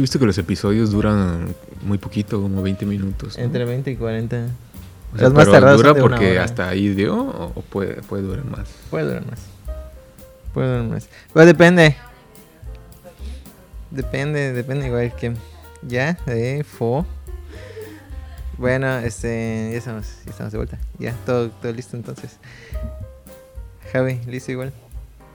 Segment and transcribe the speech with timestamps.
[0.00, 3.36] He visto que los episodios duran muy poquito, como 20 minutos.
[3.36, 3.44] ¿no?
[3.44, 4.46] Entre 20 y 40.
[5.12, 8.22] O sea, los más pero dura de porque hasta ahí dio o o puede, puede
[8.22, 8.66] durar más.
[8.88, 9.40] Puede durar más.
[10.54, 11.08] Puede durar más.
[11.34, 11.96] Pero depende.
[13.90, 15.34] Depende, depende igual que.
[15.82, 17.04] Ya, de fo.
[18.56, 19.68] Bueno, este.
[19.72, 20.78] Ya estamos, ya estamos de vuelta.
[20.98, 22.38] Ya, todo, todo listo entonces.
[23.92, 24.72] Javi, listo igual.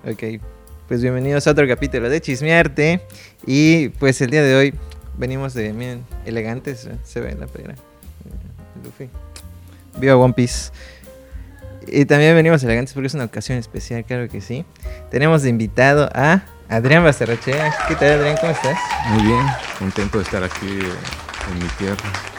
[0.07, 0.41] Ok.
[0.87, 3.01] Pues bienvenidos a otro capítulo de Chismearte.
[3.47, 4.73] Y pues el día de hoy
[5.17, 6.85] venimos de, miren, elegantes.
[6.85, 6.95] ¿eh?
[7.03, 7.73] Se ve en la playera.
[7.73, 9.09] Eh, Luffy.
[9.97, 10.71] Viva One Piece.
[11.87, 14.63] Y también venimos elegantes porque es una ocasión especial, claro que sí.
[15.09, 17.73] Tenemos de invitado a Adrián Basterrachea.
[17.87, 18.37] ¿Qué tal, Adrián?
[18.39, 18.77] ¿Cómo estás?
[19.09, 19.45] Muy bien,
[19.79, 22.34] contento de estar aquí en mi tierra.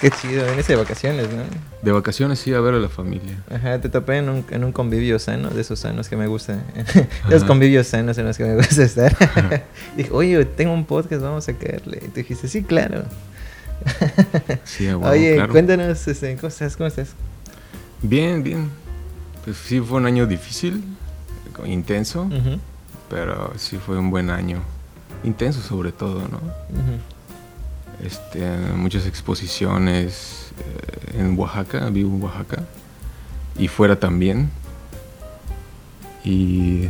[0.00, 1.42] Qué chido, veniste de vacaciones, ¿no?
[1.82, 3.42] De vacaciones sí a ver a la familia.
[3.50, 6.62] Ajá, te topé en un, en un convivio sano, de esos sanos que me gustan.
[6.74, 7.06] de
[7.36, 9.16] esos convivios sanos en los que me gusta estar.
[9.96, 12.02] Dije, oye, tengo un podcast, vamos a caerle.
[12.04, 13.04] Y tú dijiste, sí, claro.
[14.64, 15.52] Sí, a huevo, oye, claro.
[15.52, 16.76] cuéntanos, este, ¿cómo estás?
[16.76, 17.10] ¿Cómo estás?
[18.02, 18.70] Bien, bien.
[19.44, 20.82] Pues sí fue un año difícil,
[21.66, 22.28] intenso,
[23.10, 24.62] pero sí fue un buen año.
[25.22, 26.38] Intenso sobre todo, ¿no?
[26.38, 27.13] ujú.
[28.02, 28.44] Este,
[28.76, 32.62] muchas exposiciones eh, en Oaxaca, vivo en Oaxaca,
[33.58, 34.50] y fuera también.
[36.24, 36.88] Y,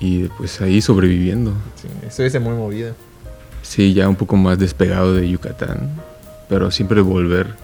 [0.00, 1.52] y pues ahí sobreviviendo.
[1.80, 2.94] Sí, estuviste muy movido.
[3.62, 5.90] Sí, ya un poco más despegado de Yucatán,
[6.48, 7.54] pero siempre volver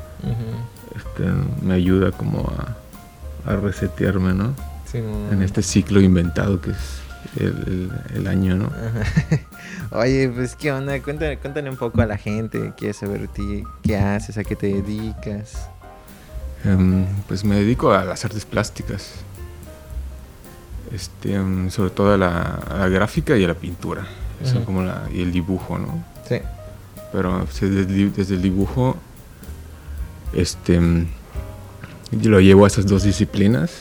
[0.97, 1.31] este,
[1.65, 2.41] me ayuda como
[3.47, 4.55] a, a resetearme, ¿no?
[4.91, 6.77] sí, En este ciclo inventado que es
[7.37, 8.67] el, el- el año, ¿no?
[8.67, 9.39] Ajá.
[9.95, 13.65] Oye, pues qué onda, cuéntale, cuéntale un poco a la gente, quiere saber de ti,
[13.83, 15.69] qué haces, a qué te dedicas.
[16.65, 19.11] Em, pues me dedico a las artes plásticas.
[20.93, 24.07] Este, em, sobre todo a la, a la gráfica y a la pintura.
[24.43, 24.65] Eso Ujú.
[24.65, 26.03] como la, y el dibujo, ¿no?
[26.29, 26.37] Sí.
[27.13, 28.97] Pero desde, el di- desde el dibujo,
[30.33, 30.81] este,
[32.13, 33.73] yo lo llevo a esas dos disciplinas.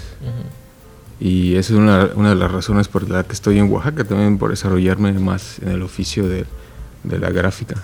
[1.24, 4.40] Y esa es una, una de las razones por la que estoy en Oaxaca, también
[4.40, 6.46] por desarrollarme más en el oficio de,
[7.04, 7.76] de la gráfica.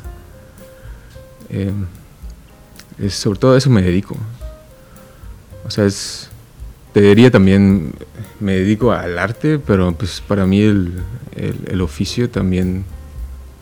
[1.49, 1.85] Em,
[2.99, 4.17] es, sobre todo a eso me dedico.
[5.65, 6.29] O sea, es,
[6.93, 7.93] te diría también,
[8.39, 10.93] me dedico al arte, pero pues para mí el,
[11.35, 12.85] el- el oficio también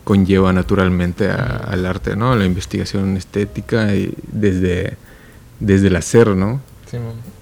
[0.06, 2.34] conlleva naturalmente a- al arte, ¿no?
[2.36, 4.96] La investigación estética y desde,
[5.60, 6.62] desde el hacer, ¿no?
[6.90, 6.98] Sí,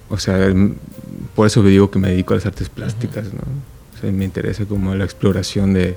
[0.08, 0.74] O sea, m-
[1.34, 3.40] por eso digo que me dedico a las artes plásticas, ¿no?
[3.96, 5.96] O sea, me interesa como la exploración de,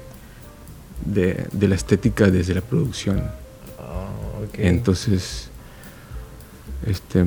[1.06, 3.24] de, de la estética desde la producción.
[3.80, 4.54] Oh, ok.
[4.60, 5.50] Entonces,
[6.86, 7.24] este,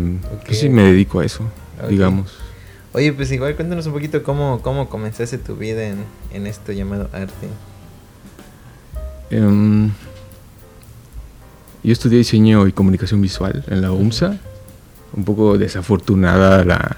[0.47, 1.45] pues sí me dedico a eso,
[1.89, 2.33] digamos.
[2.93, 5.99] Oye, pues igual cuéntanos un poquito cómo, cómo comenzaste tu vida en,
[6.33, 7.47] en esto llamado arte.
[9.31, 9.91] Em,
[11.85, 14.39] yo estudié diseño y comunicación visual en la UMSA.
[15.13, 16.97] Un poco desafortunada la,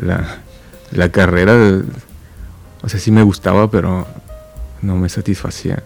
[0.00, 0.38] la,
[0.92, 1.82] la carrera.
[2.82, 4.06] O sea, sí me gustaba, pero
[4.82, 5.82] no me satisfacía.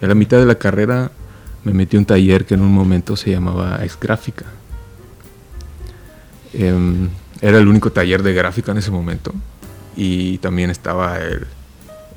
[0.00, 1.10] Y a la mitad de la carrera
[1.64, 4.44] me metí a un taller que en un momento se llamaba Ex Gráfica.
[6.52, 7.08] Em,
[7.40, 9.32] era el único taller de gráfica en ese momento.
[9.96, 11.46] Y también estaba el,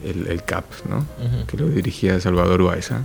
[0.03, 1.05] el, el CAP, ¿no?
[1.47, 3.03] Que lo dirigía Salvador Baeza.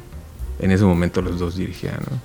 [0.58, 2.18] En ese momento los dos dirigían, ¿no?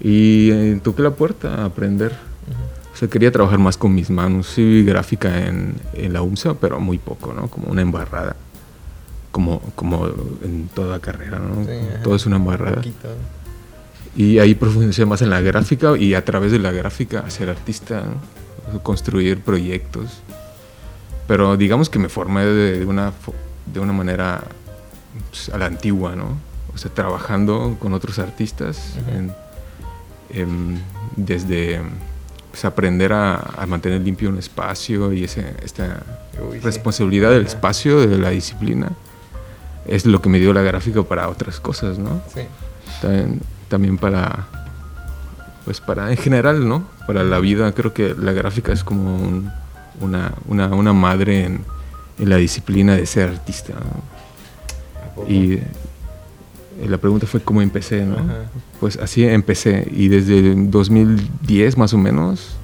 [0.00, 2.16] Y eh, toqué la puerta a aprender.
[3.00, 4.46] Sea, quería trabajar más con mis manos.
[4.46, 7.48] Sí, gráfica en, en la UMSA, pero muy poco, ¿no?
[7.48, 8.36] Como una embarrada.
[9.32, 10.06] Como, como
[10.42, 11.64] en toda carrera, ¿no?
[11.64, 11.70] Sí.
[12.02, 12.76] Todo es una embarrada.
[12.76, 13.08] Poquito.
[14.16, 18.02] Y ahí profundicé más en la gráfica y a través de la gráfica ser artista,
[18.72, 18.82] ¿no?
[18.82, 20.20] construir proyectos.
[21.26, 23.12] Pero digamos que me formé de, una,
[23.72, 24.42] de una manera
[25.30, 26.36] pues, a la antigua, ¿no?
[26.74, 29.32] O sea, trabajando con otros artistas, en-
[30.30, 30.82] en-
[31.16, 31.80] desde
[32.50, 36.02] pues, aprender a, a mantener limpio un espacio y ese, esta
[36.48, 36.64] Uy, sí.
[36.64, 37.48] responsabilidad del Ajá.
[37.48, 38.90] espacio, de la disciplina,
[39.86, 42.20] es lo que me dio la gráfica para otras cosas, ¿no?
[42.34, 42.42] Sí.
[43.00, 44.46] también, también para
[45.64, 49.50] pues para en general no para la vida creo que la gráfica es como un-
[50.00, 51.64] una, una, una madre en,
[52.18, 53.74] en la disciplina de ser artista
[55.28, 55.58] y
[56.88, 58.50] la pregunta fue cómo empecé no Ajá.
[58.80, 62.56] pues así empecé y desde el 2010 más o menos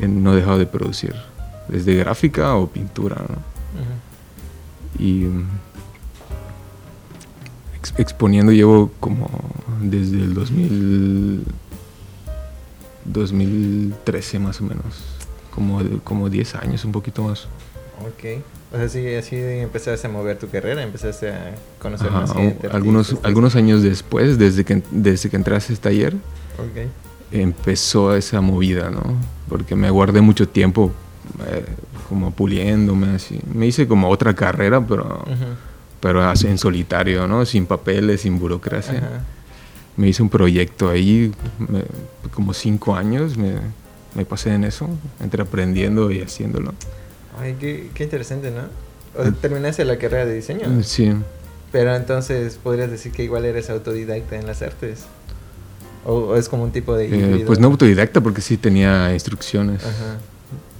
[0.00, 1.14] eh, no he dejado de producir
[1.68, 3.36] desde gráfica o pintura ¿no?
[4.98, 5.44] Y mm,
[7.76, 9.28] ex- exponiendo llevo como
[9.82, 11.44] desde el 2000
[13.04, 14.84] 2013 más o menos
[15.54, 17.46] como como 10 años un poquito más
[18.00, 18.42] Ok.
[18.72, 22.66] O sea, sí, así empezaste a mover tu carrera, empezaste a conocer más gente.
[22.68, 26.14] Algunos, algunos años después, desde que, desde que entré a ese taller,
[27.30, 29.02] empezó esa movida, ¿no?
[29.48, 30.90] Porque me guardé mucho tiempo
[31.48, 31.64] eh,
[32.08, 33.40] como puliéndome, así.
[33.52, 35.24] Me hice como otra carrera, pero,
[36.00, 37.44] pero en solitario, ¿no?
[37.44, 39.22] Sin papeles, sin burocracia.
[39.96, 41.32] Me hice un proyecto ahí,
[42.34, 43.54] como cinco años, me,
[44.14, 44.88] me pasé en eso,
[45.20, 46.74] entre aprendiendo y haciéndolo.
[47.38, 48.62] Ay, qué, qué interesante, ¿no?
[49.18, 50.68] O terminaste la carrera de diseño.
[50.68, 51.12] Mm, sí.
[51.72, 55.04] Pero entonces podrías decir que igual eres autodidacta en las artes.
[56.04, 57.06] O, es como un tipo de...
[57.40, 59.84] Eh, pues no autodidacta porque sí tenía instrucciones.
[59.84, 60.18] Ajá.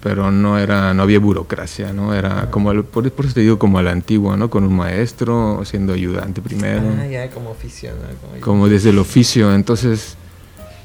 [0.03, 2.15] Pero no era, no había burocracia, ¿no?
[2.15, 4.49] Era como, por, eso te digo como a la antigua, ¿no?
[4.49, 6.83] Con un maestro, siendo ayudante primero.
[7.01, 8.31] Ah, ya, como oficio, ¿no?
[8.31, 9.53] Como, como desde el oficio.
[9.53, 10.17] Entonces,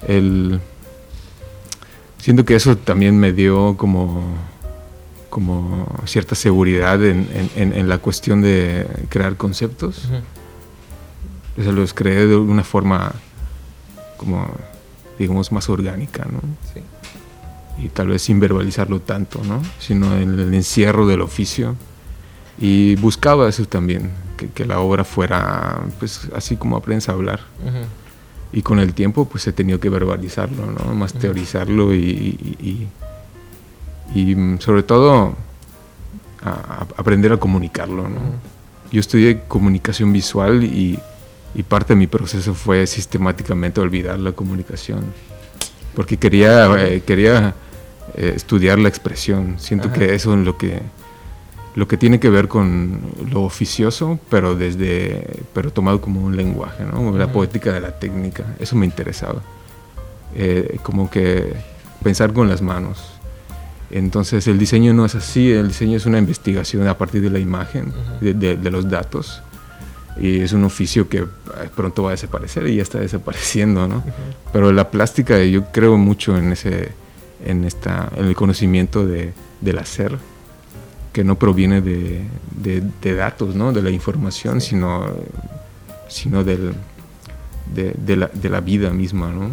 [0.07, 0.59] el...
[2.17, 4.23] Siento que eso también me dio como
[5.31, 7.25] como cierta seguridad en,
[7.55, 10.09] en, la cuestión de crear conceptos.
[11.55, 13.13] los creé de una forma
[14.17, 14.45] como,
[15.17, 16.41] digamos, más orgánica, ¿no?
[16.73, 16.81] Sí.
[17.83, 19.63] Y tal vez sin verbalizarlo tanto, ¿no?
[19.79, 21.77] Sino en el encierro del oficio.
[22.59, 27.39] Y buscaba eso también, que, que la obra fuera, pues, así como aprendes a hablar.
[28.51, 30.93] Y con el tiempo, pues, he tenido que verbalizarlo, ¿no?
[30.93, 32.87] Más teorizarlo y y
[34.13, 35.35] mm, sobre todo
[36.97, 38.09] aprender a comunicarlo.
[38.09, 38.19] ¿no?
[38.91, 40.99] Yo estudié comunicación visual y,
[41.67, 45.05] parte de mi proceso fue sistemáticamente olvidar la comunicación,
[45.95, 47.53] porque quería, eh, quería
[48.15, 49.55] eh, estudiar la expresión.
[49.57, 50.81] Siento que eso es lo que,
[51.75, 52.99] lo que tiene que ver con
[53.29, 57.15] lo oficioso, pero, desde, pero tomado como un lenguaje, ¿no?
[57.17, 59.41] la poética de la técnica, eso me interesaba.
[60.33, 61.53] Eh, como que
[62.03, 63.20] pensar con las manos.
[63.91, 67.39] Entonces el diseño no es así, el diseño es una investigación a partir de la
[67.39, 69.43] imagen, de, los datos.
[70.17, 71.25] Y es un oficio que
[71.75, 74.03] pronto va a desaparecer y ya está desapareciendo, ¿no?
[74.53, 76.91] Pero la plástica, yo creo mucho en, ese,
[77.45, 80.17] en, esta, en el conocimiento de, del hacer,
[81.11, 82.23] que no proviene de,
[82.55, 83.73] de, datos, ¿no?
[83.73, 85.05] De la información, sino,
[86.07, 86.73] sino del,
[87.75, 89.49] de, la, de la vida misma, ¿no?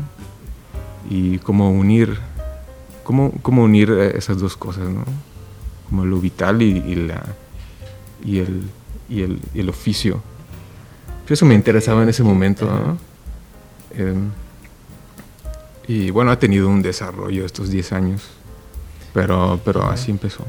[1.10, 2.18] Y cómo unir
[3.08, 5.02] ¿Cómo, cómo unir eh, esas dos cosas, ¿no?
[5.88, 7.24] Como lo vital y, la,
[8.22, 8.64] y, el,
[9.08, 10.20] y, el, y el oficio.
[11.26, 12.98] Eso me interesaba en ese momento, ¿no?
[13.96, 14.28] Em,
[15.86, 18.24] y bueno, ha tenido un desarrollo estos 10 años,
[19.14, 20.44] pero, pero así empezó.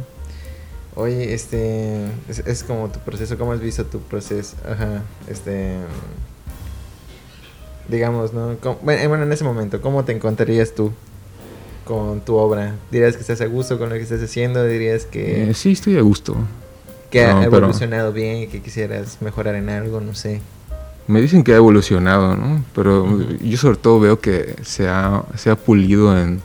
[0.96, 4.58] Oye, este, es, como tu proceso, ¿cómo has visto tu proceso?
[4.70, 5.78] Ajá, este,
[7.88, 8.58] digamos, ¿no?
[8.82, 10.92] bueno, en ese momento, ¿cómo te encontrarías tú?
[11.90, 12.76] Con tu obra?
[12.92, 14.64] ¿Dirías que estás a gusto con lo que estás haciendo?
[14.64, 15.50] ¿Dirías que...?
[15.50, 16.38] Eh, sí, estoy a gusto.
[17.10, 20.40] Que ha evolucionado bien, que quisieras mejorar en algo, no sé.
[21.08, 22.64] Me dicen que ha evolucionado, ¿no?
[22.76, 26.42] Pero yo sobre todo veo que se ha, se ha pulido en,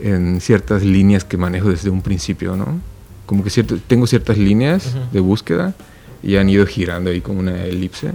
[0.00, 2.80] en ciertas líneas que manejo desde un principio, ¿no?
[3.26, 5.74] Como que cierto, tengo ciertas líneas de búsqueda
[6.22, 8.12] y han ido girando ahí como una elipse.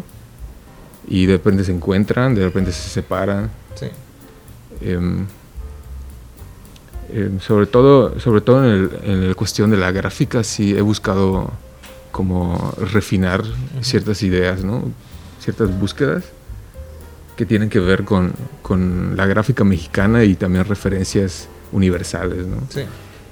[1.08, 3.52] Y de repente se encuentran, de repente se separan.
[3.76, 3.86] Sí.
[4.82, 5.28] Em,
[7.14, 11.52] eh, sobre todo, sobre todo en, la cuestión de la gráfica, sí he buscado
[12.12, 13.44] como refinar
[13.82, 14.84] ciertas ideas, ¿no?
[15.40, 16.24] ciertas búsquedas
[17.36, 22.48] que tienen que ver con, con, la gráfica mexicana y también referencias universales.
[22.48, 22.58] ¿no?
[22.70, 22.82] Sí.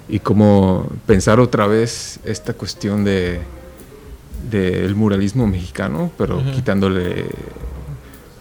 [0.10, 3.42] Y como pensar otra vez esta cuestión de
[4.50, 7.26] del muralismo mexicano, pero quitándole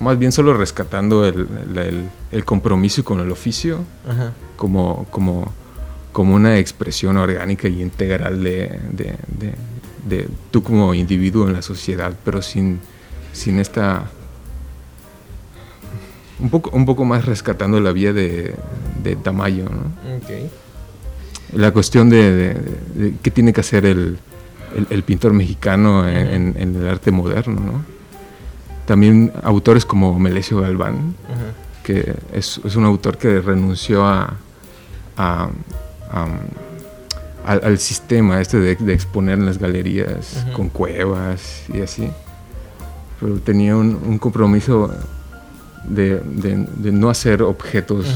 [0.00, 1.46] más bien solo rescatando el,
[2.32, 3.84] el, compromiso con el oficio
[4.56, 5.52] Como, como,
[6.12, 9.54] como una expresión orgánica y integral de, de,
[10.06, 12.80] de, tú como individuo en la sociedad, pero sin,
[13.32, 14.10] sin esta...
[16.38, 18.54] Un poco, un poco más rescatando la vía de,
[19.02, 20.16] de Tamayo, ¿no?
[20.22, 20.50] Okay.
[21.52, 22.56] La cuestión de,
[23.22, 24.18] qué tiene que hacer el,
[24.88, 27.99] el, pintor mexicano en, en el arte moderno, ¿no?
[28.86, 31.14] También autores como Melesio Galván,
[31.84, 34.36] que es, un autor que renunció a,
[37.44, 42.10] al, sistema este de, exponer en las galerías con cuevas y así.
[43.20, 44.92] Pero tenía un, compromiso
[45.84, 46.20] de,
[46.92, 48.06] no hacer objetos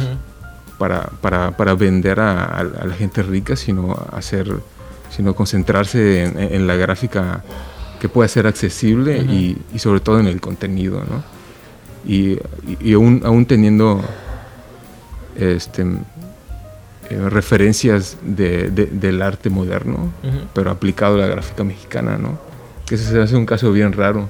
[0.79, 4.53] para, vender a, la gente rica, sino hacer,
[5.11, 7.45] sino concentrarse en la gráfica
[8.05, 11.25] que pueda ser accesible y, sobre todo en el contenido, ¿no?
[12.07, 12.39] Y,
[12.93, 14.03] aún, aún, teniendo
[15.37, 15.87] este,
[17.09, 20.13] eh, referencias de, del arte moderno,
[20.53, 22.39] pero aplicado a la gráfica mexicana, ¿no?
[22.85, 24.29] Que ese se hace un caso bien raro.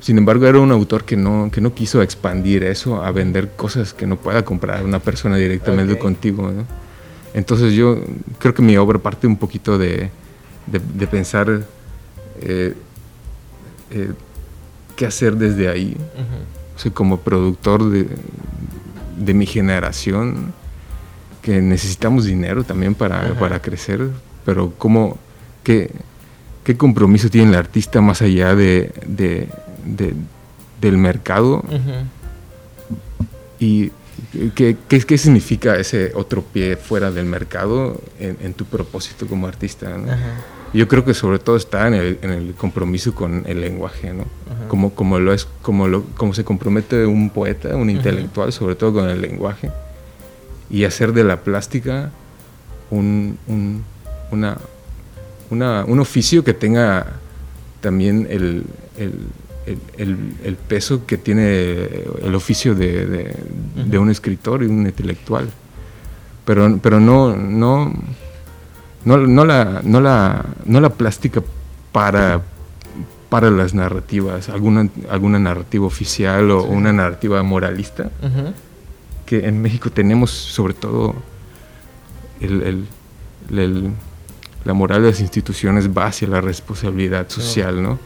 [0.00, 3.94] Sin embargo, era un autor que no, que no quiso expandir eso a vender cosas
[3.94, 6.64] que no pueda comprar una persona directamente contigo, ¿no?
[7.32, 8.00] Entonces yo
[8.40, 10.10] creo que mi obra parte un poquito de,
[10.66, 11.62] de, pensar
[12.40, 12.74] eh,
[13.90, 14.12] eh,
[14.96, 15.96] qué hacer desde ahí.
[16.94, 18.06] como productor de,
[19.16, 20.52] de mi generación,
[21.42, 24.08] que necesitamos dinero también para, para crecer,
[24.44, 25.18] pero cómo,
[25.62, 25.90] qué,
[26.64, 29.48] qué, compromiso tiene el artista más allá de, de,
[30.80, 31.64] del mercado
[33.58, 33.90] y
[34.54, 39.96] ¿qué, qué, significa ese otro pie fuera del mercado en, tu propósito como artista.
[40.74, 44.24] Yo creo que sobre todo está en el, en el compromiso con el lenguaje, ¿no?
[44.68, 48.92] Como, como, lo es, como, lo, como se compromete un poeta, un intelectual, sobre todo
[48.92, 49.70] con el lenguaje
[50.70, 52.10] y hacer de la plástica
[52.90, 53.84] un, un,
[54.30, 54.58] una,
[55.50, 57.06] una, un oficio que tenga
[57.80, 58.64] también el,
[58.96, 59.14] el,
[59.96, 61.86] el, el, peso que tiene
[62.22, 63.34] el oficio de, de,
[63.76, 65.48] de, un escritor y un intelectual.
[66.44, 67.92] Pero, pero no, no,
[69.08, 71.42] no, no, la, no, la, no la plástica
[71.92, 72.42] para,
[73.30, 78.10] para las narrativas, alguna, alguna narrativa oficial o una narrativa moralista
[79.24, 81.14] que en México tenemos sobre todo
[82.40, 82.84] el,
[84.64, 87.98] la moral de las instituciones va hacia la responsabilidad social, ¿no?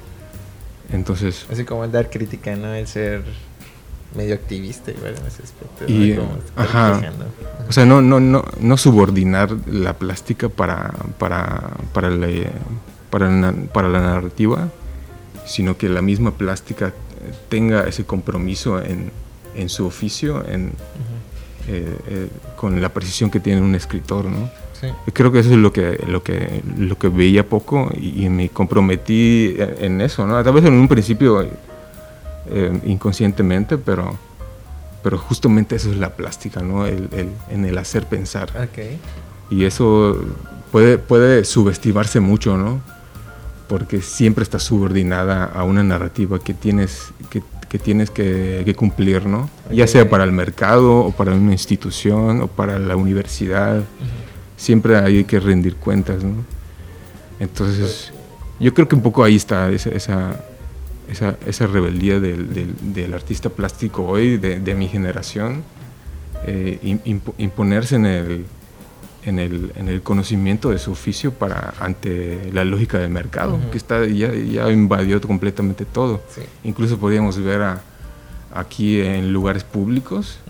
[0.92, 1.47] Entonces...
[1.50, 2.73] Así como el dar crítica, ¿no?
[2.73, 3.25] El ser
[4.14, 5.87] medio activista igual en ese aspecto.
[5.87, 6.19] Y,
[6.57, 7.12] ajá.
[7.69, 12.28] O sea, no, no, no, no subordinar la plástica para, para, para, la,
[13.11, 14.69] para, para la narrativa,
[15.47, 16.92] sino que la misma plástica
[17.49, 19.11] tenga ese compromiso en,
[19.54, 20.73] en su oficio, en,
[21.69, 24.50] eh, eh, con la precisión que tiene un escritor, ¿no?
[25.12, 29.54] Creo que eso es lo que, lo que, lo que veía poco y, me comprometí
[29.57, 30.42] en eso, ¿no?
[30.42, 31.49] Tal vez en un principio
[32.46, 34.16] eh, inconscientemente, pero,
[35.02, 36.87] pero justamente eso es la plástica, ¿no?
[36.87, 37.08] El,
[37.50, 38.68] en el hacer pensar.
[39.50, 40.16] Y eso
[40.70, 42.80] puede, puede subestimarse mucho, ¿no?
[43.68, 49.49] Porque siempre está subordinada a una narrativa que tienes, que que tienes que, cumplir, ¿no?
[49.70, 53.82] Ya sea para el mercado o para una institución o para la universidad.
[54.58, 56.34] Siempre hay que rendir cuentas, ¿no?
[57.40, 58.12] Entonces,
[58.61, 60.44] yo creo que un poco ahí está esa, esa,
[61.09, 65.62] esa, rebeldía del, del, artista plástico hoy, de, de mi generación,
[66.47, 66.99] eh,
[67.38, 68.47] imponerse en el,
[69.25, 73.78] en el, en el, conocimiento de su oficio para ante la lógica del mercado, que
[73.78, 76.23] está ya, ya, invadió completamente todo.
[76.64, 77.82] Incluso podíamos ver a,
[78.54, 80.40] aquí en lugares públicos,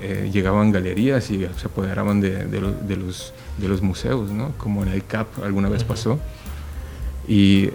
[0.00, 4.52] eh, llegaban galerías y se apoderaban de, de, los, de los museos, ¿no?
[4.58, 6.18] como en el CAP alguna vez pasó.
[7.28, 7.70] Y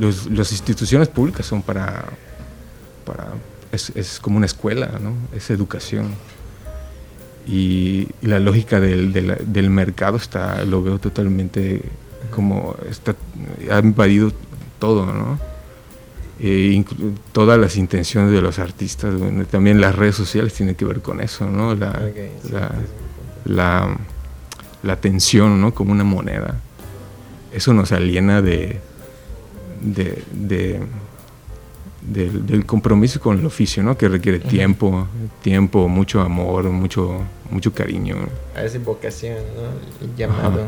[0.00, 2.04] las instituciones públicas son para,
[3.04, 3.28] para
[3.70, 5.14] es, es, como una escuela, ¿no?
[5.36, 6.14] es educación
[7.46, 11.82] y, la lógica del, del, mercado está, lo veo totalmente
[12.30, 13.14] como está,
[13.70, 14.32] ha invadido
[14.78, 15.38] todo, ¿no?
[16.38, 16.84] Eh,
[17.32, 19.14] todas las intenciones de los artistas,
[19.50, 21.74] también las redes sociales tienen que ver con eso, ¿no?
[21.74, 21.98] La,
[23.44, 23.96] la,
[24.82, 25.72] la, tensión, ¿no?
[25.72, 26.60] Como una moneda.
[27.56, 28.80] Eso nos aliena de,
[29.80, 30.80] de
[32.06, 33.96] del, compromiso con el oficio, ¿no?
[33.96, 35.08] Que requiere tiempo,
[35.42, 38.16] tiempo, mucho amor, mucho, mucho cariño.
[38.54, 40.06] A esa invocación, ¿no?
[40.06, 40.66] El llamado.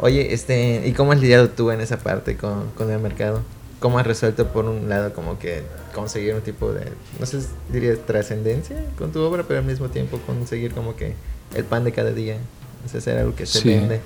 [0.00, 3.42] Oye, este, ¿y cómo has lidiado tú en esa parte con, con, el mercado?
[3.80, 5.62] ¿Cómo has resuelto por un lado como que
[5.94, 6.86] conseguir un tipo de,
[7.20, 11.14] no sé, diría trascendencia con tu obra, pero al mismo tiempo conseguir como que
[11.54, 12.38] el pan de cada día?
[12.86, 14.00] Sé, algo que se vende.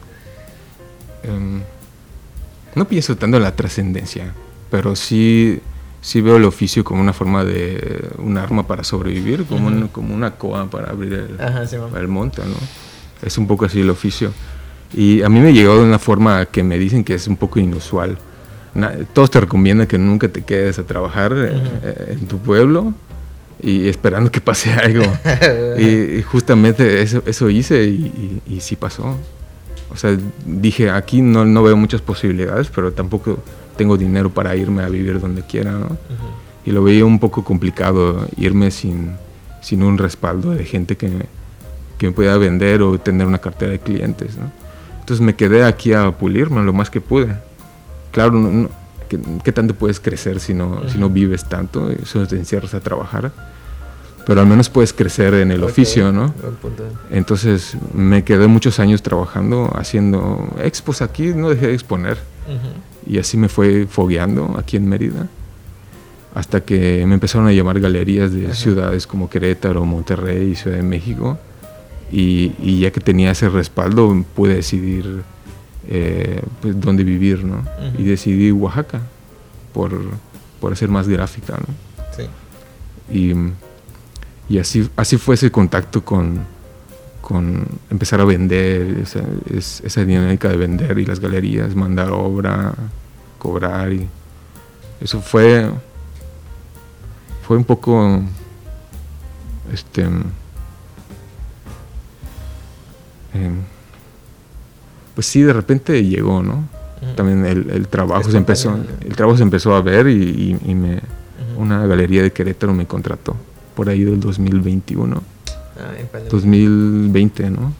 [1.23, 1.63] Em,
[2.75, 4.33] no pienso tanto en la trascendencia,
[4.71, 5.61] pero sí
[6.03, 10.33] sí veo el oficio como una forma de un arma para sobrevivir, como, como una
[10.33, 11.39] coa para abrir
[11.97, 12.57] el, monte, ¿no?
[13.25, 14.33] Es un poco así el oficio.
[14.93, 17.61] Y a mí me llegó de una forma que me dicen que es un poco
[17.61, 18.19] inusual.
[19.13, 22.93] todos te recomiendan que nunca te quedes a trabajar eh, en tu pueblo
[23.63, 25.05] y esperando que pase algo.
[25.79, 29.17] y, justamente eso, eso hice y, y, sí pasó.
[29.93, 33.39] O sea, dije, aquí no, no veo muchas posibilidades, pero tampoco
[33.77, 35.97] tengo dinero para irme a vivir donde quiera, ¿no?
[36.65, 39.13] Y lo veía un poco complicado irme sin,
[39.61, 41.27] sin un respaldo de gente que me,
[41.99, 44.51] que me pudiera vender o tener una cartera de clientes, ¿no?
[45.01, 47.37] Entonces me quedé aquí a pulirme lo más que pude.
[48.13, 48.69] Claro, no,
[49.43, 51.91] ¿qué, tanto puedes crecer si no, si no vives tanto?
[52.05, 53.33] Solo te encierras a trabajar.
[54.27, 56.35] Pero al menos puedes crecer en el oficio, ¿no?
[57.11, 62.19] Entonces me quedé muchos años trabajando, haciendo expos aquí, no dejé de exponer.
[63.07, 65.29] Y así me fue fogueando aquí en Mérida,
[66.35, 70.83] hasta que me empezaron a llamar galerías de ciudades como Querétaro, Monterrey y Ciudad de
[70.83, 71.39] México.
[72.11, 75.23] Y, ya que tenía ese respaldo, pude decidir
[75.89, 77.65] eh, pues, dónde vivir, ¿no?
[77.99, 79.01] Y decidí Oaxaca
[79.73, 79.93] por,
[80.61, 81.75] por hacer más gráfica, ¿no?
[82.15, 82.25] Sí.
[83.11, 83.35] Y
[84.53, 86.41] y así, así fue ese contacto con,
[87.23, 92.75] con empezar a vender, esa, esa dinámica de vender y las galerías, mandar obra,
[93.39, 93.91] cobrar.
[93.95, 94.07] Y
[95.01, 95.71] eso fue,
[97.47, 98.21] fue un poco,
[99.73, 100.23] este, em,
[105.15, 106.69] pues sí, de repente llegó, ¿no?
[107.17, 111.01] También el, trabajo se empezó, el trabajo se empezó a ver y, me,
[111.57, 113.35] una galería de Querétaro me contrató
[113.75, 115.23] por ahí del 2021.
[115.79, 117.73] Ah, 2020, ¿no?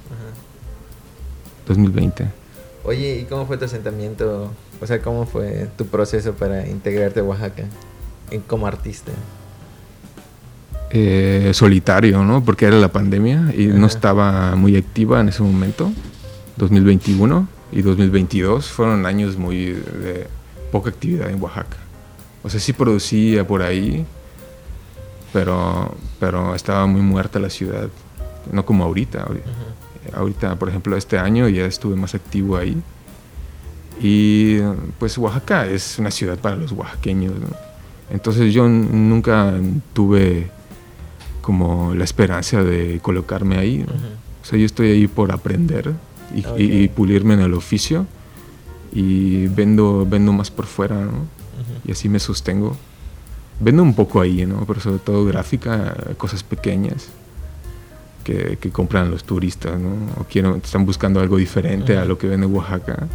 [1.67, 2.27] 2020.
[2.85, 4.51] Oye, ¿y cómo fue tu asentamiento?
[4.81, 7.65] O sea, ¿cómo fue tu proceso para integrarte a Oaxaca
[8.47, 9.13] como artista?
[10.91, 12.45] Eh, solitario, ¿no?
[12.45, 15.91] Porque era la pandemia y no estaba muy activa en ese momento.
[16.57, 20.27] 2021 y 2022 fueron años muy de
[20.71, 21.79] poca actividad en Oaxaca.
[22.43, 24.05] O sea, sí producía por ahí,
[25.33, 27.89] pero, pero estaba muy muerta la ciudad,
[28.51, 29.27] no como ahorita.
[30.15, 32.77] Ahorita, por ejemplo, este año ya estuve más activo ahí.
[34.01, 34.59] Y
[34.99, 37.35] pues Oaxaca es una ciudad para los oaxaqueños.
[38.11, 39.55] Entonces yo nunca
[39.93, 40.51] tuve
[41.41, 43.87] como la esperanza de colocarme ahí.
[44.43, 45.95] O sea, yo estoy ahí por aprender
[46.35, 48.07] y, pulirme en el oficio
[48.93, 51.27] y vendo, vendo más por fuera, ¿no?
[51.85, 52.77] Y así me sostengo
[53.63, 54.65] vendo un poco ahí, ¿no?
[54.67, 57.09] Pero sobre todo gráfica, cosas pequeñas
[58.23, 59.91] que, compran los turistas, ¿no?
[60.21, 63.07] O quieren, están buscando algo diferente a lo que vende Oaxaca.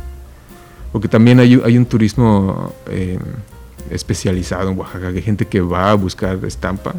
[0.91, 3.19] Porque también hay, hay un turismo eh,
[3.89, 6.93] especializado en Oaxaca, que hay gente que va a buscar estampa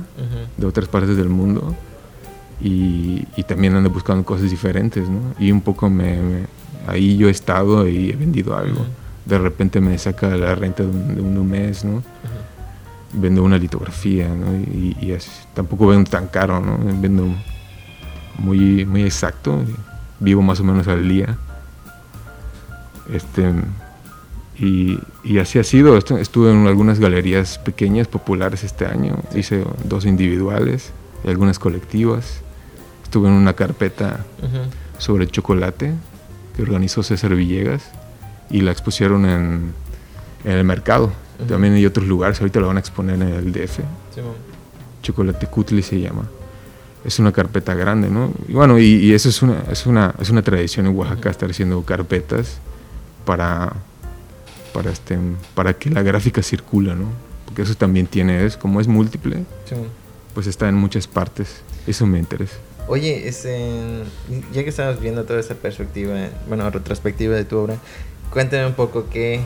[0.56, 1.74] de otras partes del mundo
[2.60, 5.34] y, también anda buscando cosas diferentes, ¿no?
[5.38, 6.46] Y un poco me,
[6.86, 8.84] ahí yo he estado y he vendido algo.
[9.24, 12.02] De repente me saca la renta de un, un mes, ¿no?
[13.12, 14.54] Vendo una litografía, ¿no?
[14.56, 15.16] Y,
[15.54, 16.78] tampoco vendo tan caro, ¿no?
[17.00, 17.26] Vendo
[18.38, 19.64] muy, muy exacto,
[20.20, 21.36] vivo más o menos al día.
[23.12, 23.52] Este,
[24.58, 25.96] y, y, así ha sido.
[25.96, 29.16] Estuve en algunas galerías pequeñas, populares este año.
[29.34, 30.92] Hice dos individuales
[31.24, 32.42] y algunas colectivas.
[33.04, 34.24] Estuve en una carpeta
[34.98, 35.94] sobre chocolate
[36.54, 37.90] que organizó César Villegas
[38.50, 39.72] y la expusieron en,
[40.44, 41.12] en el mercado.
[41.46, 43.80] También hay otros lugares, ahorita lo van a exponer en el DF.
[45.02, 46.28] Chocolate Cutli se llama.
[47.04, 48.32] Es una carpeta grande, ¿no?
[48.48, 51.82] Y bueno, y, eso es una, es, una, es una tradición en Oaxaca, estar haciendo
[51.82, 52.58] carpetas
[53.24, 53.72] para,
[54.72, 55.16] para, este,
[55.54, 57.06] para que la gráfica circula, ¿no?
[57.44, 59.44] Porque eso también tiene, es como es múltiple,
[60.34, 61.62] pues está en muchas partes.
[61.86, 62.56] Eso me interesa.
[62.88, 64.02] Oye, este,
[64.52, 66.14] ya que estamos viendo toda esa perspectiva,
[66.48, 67.76] bueno, retrospectiva de tu obra,
[68.30, 69.40] cuéntame un poco qué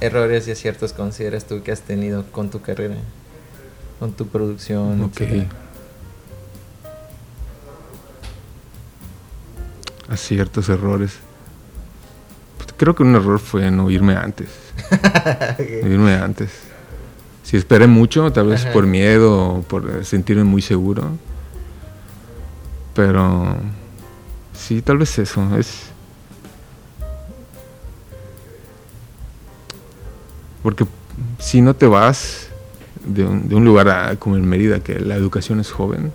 [0.00, 2.96] errores y aciertos consideras tú que has tenido con tu carrera,
[3.98, 5.02] con tu producción?
[5.02, 5.22] Ok.
[10.08, 11.18] Aciertos, errores.
[12.56, 14.48] Pues, creo que un error fue no irme antes.
[15.82, 16.50] no irme antes.
[17.42, 21.16] Si esperé mucho, tal vez por miedo o por sentirme muy seguro.
[22.94, 23.56] Pero
[24.52, 25.56] sí, tal vez eso.
[25.56, 25.90] Es
[30.62, 30.86] Porque
[31.38, 32.48] si no te vas
[33.04, 36.12] de un, lugar como en Mérida, que la educación es joven,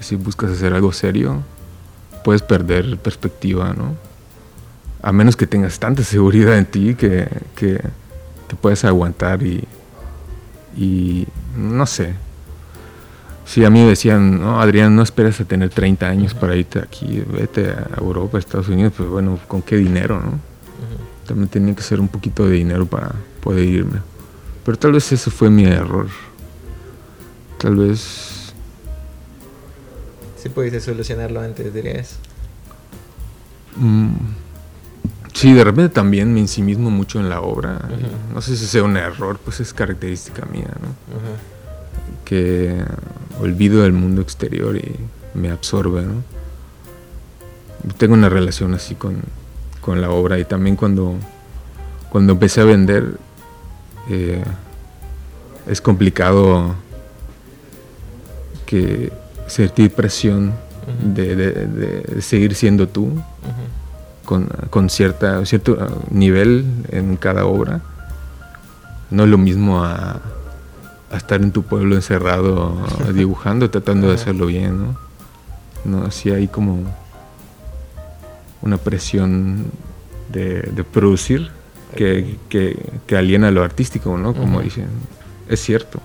[0.00, 1.42] si buscas hacer algo serio,
[2.24, 3.96] puedes perder perspectiva, ¿no?
[5.02, 7.80] A menos que tengas tanta seguridad en ti que, que,
[8.60, 9.64] puedes aguantar y,
[10.76, 12.14] y no sé.
[13.44, 16.78] Si a mí me decían, no, Adrián, no esperes a tener 30 años para irte
[16.78, 20.53] aquí, vete a Europa, a Estados Unidos, pues bueno, ¿con qué dinero, no?
[21.26, 24.00] También tenía que ser un poquito de dinero para poder irme.
[24.64, 26.08] Pero tal vez ese fue mi error.
[27.58, 28.52] Tal vez...
[30.36, 32.18] Si pudiste solucionarlo antes, dirías.
[33.76, 34.12] Mm,
[35.32, 37.88] sí, de repente también me ensimismo mucho en la obra.
[38.32, 40.94] No sé si sea un error, pues es característica mía, ¿no?
[42.24, 42.84] Que
[43.40, 44.94] olvido el mundo exterior y
[45.34, 46.22] me absorbe, ¿no?
[47.98, 49.22] Tengo una relación así con,
[49.84, 51.14] con la obra y también cuando,
[52.08, 53.18] cuando empecé a vender
[54.08, 54.42] eh,
[55.66, 56.74] es complicado
[58.64, 59.12] que
[59.46, 60.54] sentir presión
[61.02, 63.10] de, seguir siendo tú
[64.24, 65.76] con, con, cierta, cierto
[66.10, 67.82] nivel en cada obra.
[69.10, 70.18] No es lo mismo a,
[71.14, 72.74] estar en tu pueblo encerrado
[73.14, 74.96] dibujando, tratando de hacerlo bien, ¿no?
[75.84, 76.80] No, así hay como
[78.64, 79.66] una presión
[80.32, 81.50] de, producir
[81.94, 84.34] que, que, aliena lo artístico, ¿no?
[84.34, 84.88] Como dicen.
[85.48, 86.00] Es cierto.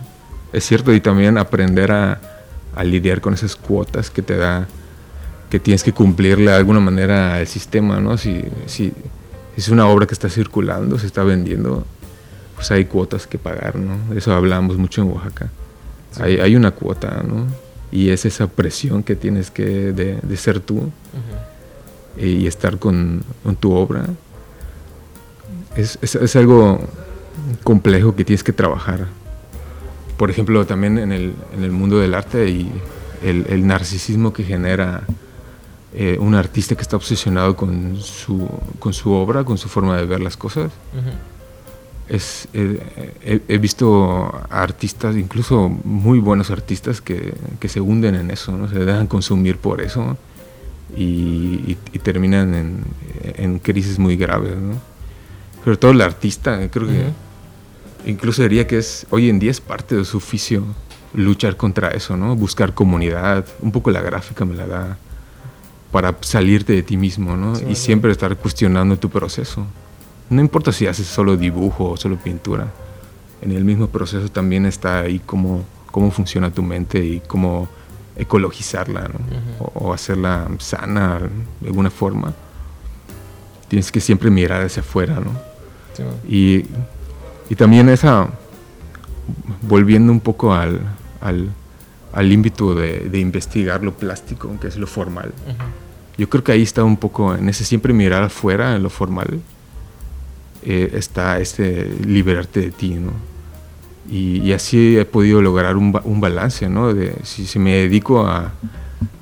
[0.51, 0.93] Es cierto.
[0.93, 2.19] Y también aprender a,
[2.75, 4.67] a lidiar con esas cuotas que te da
[5.49, 8.17] que tienes que cumplirle de alguna manera al sistema, ¿no?
[8.17, 8.93] Si, si,
[9.57, 11.85] es una obra que está circulando, se está vendiendo,
[12.55, 14.15] pues hay cuotas que pagar, ¿no?
[14.15, 15.49] Eso hablamos mucho en Oaxaca.
[16.19, 17.47] Hay, hay, una cuota, ¿no?
[17.91, 20.91] Y es esa presión que tienes que de, de ser tú
[22.19, 24.05] y estar con, con, tu obra.
[25.75, 26.79] Es, es, es, algo
[27.63, 29.07] complejo que tienes que trabajar.
[30.17, 32.69] Por ejemplo, también en el, en el mundo del arte y
[33.23, 35.03] el, el narcisismo que genera
[35.93, 38.47] eh, un artista que está obsesionado con su,
[38.79, 40.71] con su obra, con su forma de ver las cosas.
[42.09, 48.51] es, eh, he, visto artistas, incluso muy buenos artistas, que, que, se hunden en eso,
[48.51, 48.67] ¿no?
[48.67, 50.17] se dejan consumir por eso
[50.95, 52.83] y, y, terminan en,
[53.35, 54.57] en, crisis muy graves.
[54.57, 54.75] ¿no?
[55.63, 59.95] Pero todo el artista, creo que incluso diría que es hoy en día es parte
[59.95, 60.63] de su oficio
[61.13, 62.35] luchar contra eso, ¿no?
[62.35, 64.97] buscar comunidad, un poco la gráfica me la da
[65.91, 67.53] para salirte de ti mismo, ¿no?
[67.67, 69.65] y siempre estar cuestionando tu proceso.
[70.29, 72.71] No importa si haces solo dibujo o solo pintura.
[73.41, 77.67] En el mismo proceso también está ahí cómo, cómo funciona tu mente y cómo
[78.19, 79.65] ecologizarla, ¿no?
[79.73, 81.19] o, hacerla sana
[81.59, 82.33] de alguna forma.
[83.67, 85.31] Tienes que siempre mirar hacia afuera, ¿no?
[86.27, 86.65] y,
[87.49, 88.29] y, también esa,
[89.61, 90.79] volviendo un poco al,
[91.19, 91.49] al
[92.13, 95.31] al ímpetu de, investigar lo plástico, que es lo formal.
[96.17, 99.39] Yo creo que ahí está un poco, en ese siempre mirar afuera, en lo formal,
[100.63, 103.11] eh, está este liberarte de ti, ¿no?
[104.11, 106.93] Y, así he podido lograr un, un balance, ¿no?
[106.93, 108.51] De, si, si me dedico a,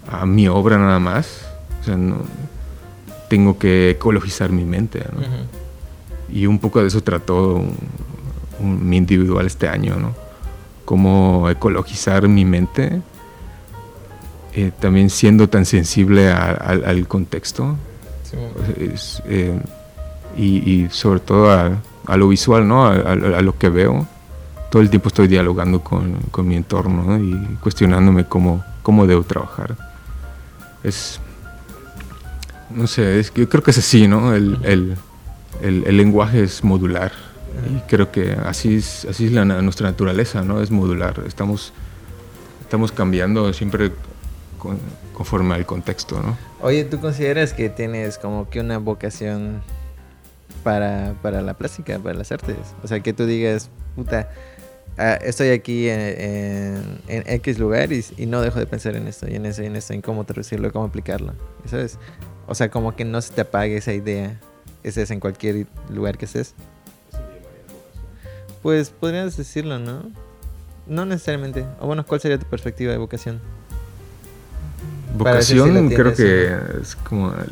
[0.09, 1.45] a, mi obra nada más,
[1.81, 2.19] o sea, no,
[3.29, 5.21] tengo que ecologizar mi mente, ¿no?
[6.33, 7.61] Y un poco de eso trató
[8.61, 10.27] mi individual este año, ¿no?
[10.87, 13.01] cómo ecologizar mi mente,
[14.53, 17.75] eh, también siendo tan sensible al contexto
[19.27, 19.59] eh,
[20.37, 22.87] y, sobre todo a, lo visual, ¿no?
[22.87, 24.07] A, lo que veo.
[24.69, 29.75] Todo el tiempo estoy dialogando con, mi entorno y cuestionándome cómo, cómo debo trabajar.
[30.83, 31.19] Es,
[32.69, 34.35] no sé, yo creo que es así, ¿no?
[34.35, 34.97] el,
[35.61, 37.11] el lenguaje es modular
[37.65, 40.61] y creo que así es, así es nuestra naturaleza, ¿no?
[40.61, 41.23] Es modular.
[41.25, 41.73] Estamos,
[42.61, 43.91] estamos cambiando siempre
[45.13, 46.37] conforme al contexto, ¿no?
[46.61, 49.61] Oye, ¿tú consideras que tienes como que una vocación
[50.63, 52.57] para, para la plástica, para las artes?
[52.83, 54.29] O sea, que tú digas, puta,
[54.97, 59.27] ah, estoy aquí en, en, X lugar y, y, no dejo de pensar en esto
[59.29, 61.33] y en eso y en esto, en cómo traducirlo, cómo aplicarlo.
[61.65, 61.97] ¿Sabes?
[62.47, 64.39] O sea, como que no se te apague esa idea.
[64.83, 66.53] Ese es en cualquier lugar que estés.
[68.61, 70.03] Pues podrías decirlo, ¿no?
[70.87, 71.65] No necesariamente.
[71.79, 73.39] O bueno, ¿cuál sería tu perspectiva de vocación?
[75.17, 77.49] Vocación creo que es como el,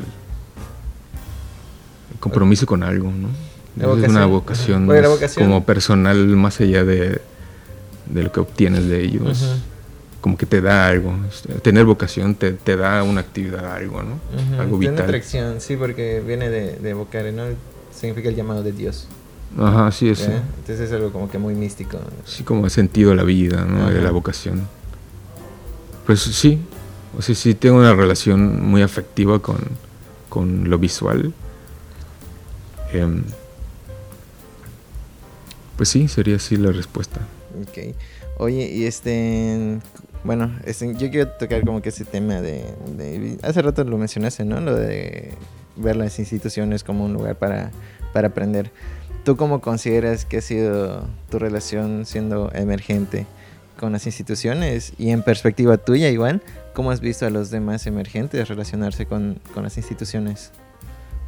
[2.20, 3.28] compromiso con algo, ¿no?
[3.76, 4.88] Es una vocación,
[5.36, 7.20] como personal más allá de,
[8.06, 9.58] de, lo que obtienes de ellos.
[10.20, 11.14] Como que te da algo.
[11.62, 14.18] Tener vocación te, te da una actividad, algo, ¿no?
[14.58, 14.96] Algo vital.
[14.96, 17.44] Tiene atracción, sí, porque viene de, de vocar, ¿no?
[17.92, 19.06] Significa el llamado de Dios.
[19.58, 20.30] Ajá, sí, eso.
[20.30, 21.98] Entonces es algo como que muy místico.
[22.24, 23.90] Sí, como el sentido de la vida, ¿no?
[23.90, 24.68] De la vocación.
[26.04, 26.60] Pues sí,
[27.16, 29.58] o sea, sí tengo una relación muy afectiva con,
[30.28, 31.32] con lo visual.
[32.92, 33.24] Em,
[35.76, 37.20] pues sí, sería así la respuesta.
[37.62, 37.94] Ok.
[38.38, 39.78] Oye, y este,
[40.24, 42.64] bueno, este, yo quiero tocar como que ese tema de,
[42.96, 44.60] de, hace rato lo mencionaste, ¿no?
[44.60, 45.32] Lo de
[45.76, 47.70] ver las instituciones como un lugar para,
[48.12, 48.70] para aprender.
[49.24, 53.26] ¿Tú cómo consideras que ha sido tu relación siendo emergente
[53.78, 54.92] con las instituciones?
[54.98, 56.42] Y en perspectiva tuya, igual,
[56.74, 60.52] ¿cómo has visto a los demás emergentes relacionarse con, las instituciones?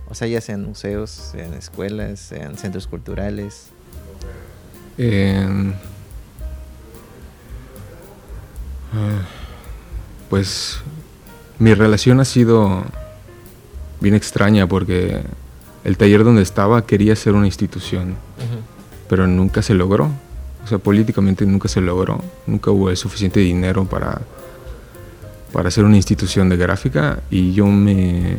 [0.08, 3.68] O sea, ya sean museos, sean escuelas, sean centros culturales.
[4.98, 5.72] Ah,
[10.31, 10.79] pues
[11.59, 12.85] mi relación ha sido
[14.01, 15.22] bien extraña porque
[15.85, 18.16] el taller donde estaba quería ser una institución,
[19.09, 20.11] pero nunca se logró.
[20.64, 22.22] O sea, políticamente nunca se logró.
[22.46, 24.20] Nunca hubo el suficiente dinero para
[25.53, 28.38] para hacer una institución de gráfica y yo me,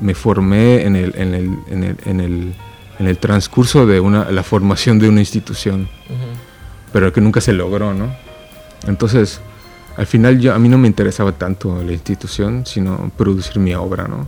[0.00, 2.54] me formé en el, en el, en el, en el,
[2.98, 5.88] en el transcurso de una, la formación de una institución,
[6.92, 8.14] pero que nunca se logró, ¿no?
[8.86, 9.40] Entonces,
[9.96, 14.06] al final yo, a mí no me interesaba tanto la institución, sino producir mi obra,
[14.08, 14.26] ¿no?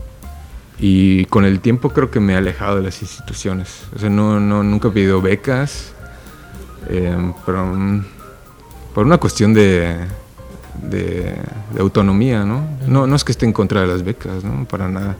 [0.80, 3.82] Y con el tiempo creo que me he alejado de las instituciones.
[3.94, 5.92] O sea, no, no nunca he pedido becas,
[6.88, 8.04] eh, pero mm,
[8.94, 9.96] por una cuestión de,
[10.82, 11.34] de,
[11.78, 12.66] autonomía, ¿no?
[12.86, 13.06] ¿no?
[13.06, 14.64] No es que esté en contra de las becas, ¿no?
[14.66, 15.16] Para nada.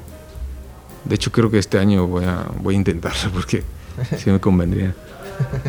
[1.05, 3.63] De hecho, creo que este año voy a, voy a intentarlo porque
[4.17, 4.95] sí me convendría.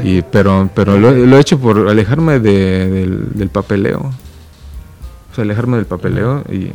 [0.04, 4.12] Y, pero pero lo, he hecho por alejarme del, papeleo.
[5.32, 6.72] O sea, alejarme del papeleo y,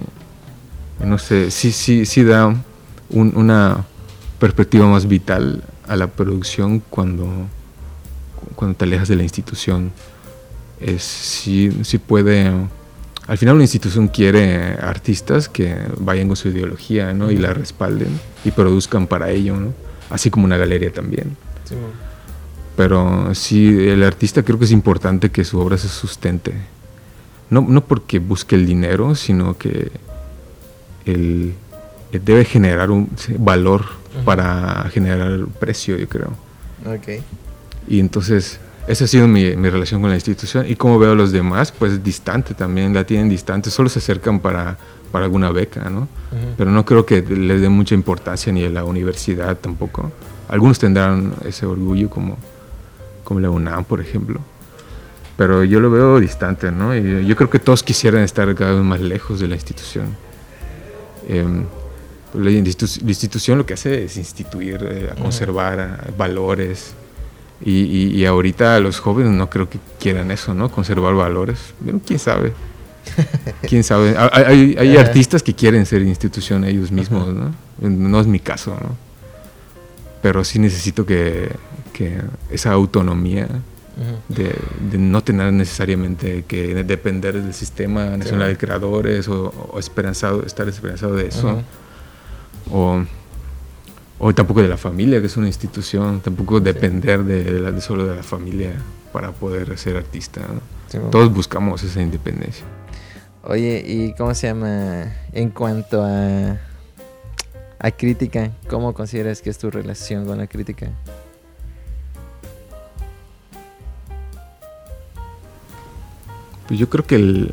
[1.05, 2.55] no sé, sí, sí, sí da
[3.11, 3.85] una
[4.39, 7.29] perspectiva más vital a la producción cuando,
[8.55, 9.93] cuando te alejas de la institución.
[10.81, 12.53] Es, sí, sí puede
[13.27, 17.31] al final una institución quiere artistas que vayan con su ideología ¿no?
[17.31, 19.73] y la respalden y produzcan para ello, ¿no?
[20.11, 21.37] así como una galería también.
[22.77, 26.55] Pero sí, el artista creo que es importante que su obra se sustente.
[27.51, 29.91] No, no porque busque el dinero, sino que
[31.05, 31.55] él,
[32.13, 33.85] debe generar un valor
[34.25, 36.33] para generar precio, yo creo.
[36.87, 37.23] Okay.
[37.89, 41.33] Y entonces esa ha sido mi, relación con la institución y como veo a los
[41.33, 44.77] demás, pues distante también, la tienen distante, solo se acercan para,
[45.11, 46.07] para alguna beca, ¿no?
[46.59, 50.13] Pero no creo que les dé mucha importancia ni a la universidad tampoco.
[50.49, 52.37] Algunos tendrán ese orgullo como,
[53.23, 54.41] como la UNAM, por ejemplo.
[55.37, 56.97] Pero yo lo veo distante, ¿no?
[56.97, 60.17] Y yo creo que todos quisieran estar cada vez más lejos de la institución.
[61.29, 61.65] Em,
[62.35, 66.95] la, institución lo que hace es instituir, eh, a conservar valores,
[67.61, 70.71] y, y, ahorita los jóvenes no creo que quieran eso, ¿no?
[70.71, 71.73] Conservar valores.
[72.05, 72.53] ¿Quién sabe?
[73.69, 74.17] ¿Quién sabe?
[74.19, 77.55] Hay, hay, artistas que quieren ser institución ellos mismos, ¿no?
[77.81, 78.97] No es mi caso, ¿no?
[80.21, 81.53] Pero sí necesito que,
[81.93, 82.21] que
[82.51, 83.49] esa autonomía
[84.29, 84.55] de,
[84.91, 91.15] de, no tener necesariamente que depender del sistema nacional de creadores o, esperanzado, estar esperanzado
[91.15, 91.63] de eso.
[92.71, 93.05] O
[94.19, 98.07] o tampoco de la familia, que es una institución, tampoco depender de, la, de, solo
[98.07, 98.73] de la familia
[99.13, 100.41] para poder ser artista.
[101.11, 102.65] Todos buscamos esa independencia.
[103.43, 106.59] Oye, ¿y cómo se llama en cuanto a,
[107.79, 108.53] a crítica?
[108.69, 110.89] ¿Cómo consideras que es tu relación con la crítica?
[116.67, 117.51] Pues yo creo que el,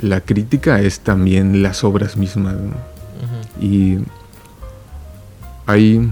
[0.00, 2.54] la crítica es también las obras mismas.
[2.54, 2.74] ¿no?
[3.60, 3.98] Y
[5.66, 6.10] ahí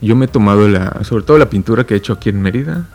[0.00, 2.88] yo me he tomado la, sobre todo la pintura que he hecho aquí en Mérida,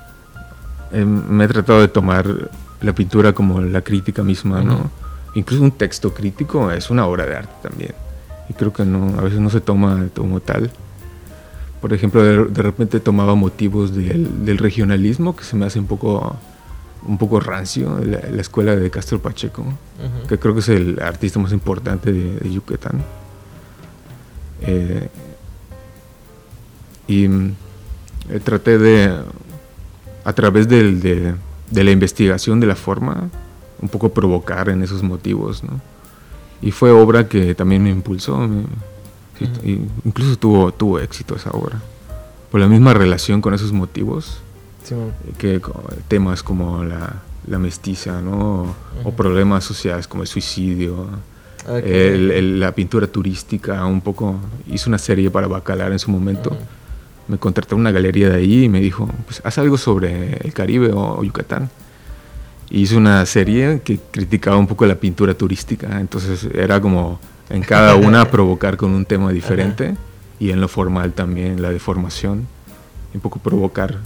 [0.92, 2.50] em, me he tratado de tomar
[2.82, 4.90] la pintura como la crítica misma, ¿no?
[5.36, 7.94] Incluso un texto crítico es una obra de arte también.
[8.50, 10.72] Y creo que no, a veces no se toma como tal.
[11.86, 16.36] Por ejemplo, de, repente tomaba motivos del, del, regionalismo que se me hace un poco
[17.08, 19.64] un poco rancio, la, escuela de Castro Pacheco,
[20.28, 23.04] que creo que es el artista más importante de, Yucatán.
[24.64, 25.10] Eh,
[27.08, 29.16] y eh, traté de,
[30.24, 31.36] a través de,
[31.72, 33.30] la investigación de la forma,
[33.80, 35.80] un poco provocar en esos motivos, ¿no?
[36.64, 38.50] Y fue obra que también me impulsó,
[40.04, 41.82] incluso tuvo, tuvo éxito esa obra,
[42.52, 44.40] por la misma relación con esos motivos
[45.38, 45.62] que
[46.08, 48.76] temas como la, la mestiza, ¿no?
[49.04, 51.08] O problemas sociales como el suicidio,
[51.68, 54.40] la pintura turística, un poco.
[54.68, 56.56] Hice una serie para Bacalar en su momento.
[57.28, 60.92] Me contrató una galería de ahí y me dijo, pues haz algo sobre el Caribe
[60.94, 61.70] o, Yucatán.
[62.70, 66.00] Y hice una serie que criticaba un poco la pintura turística.
[66.00, 69.96] Entonces era como en cada una provocar con un tema diferente
[70.40, 72.48] y en lo formal también la deformación.
[73.14, 73.98] Un poco provocar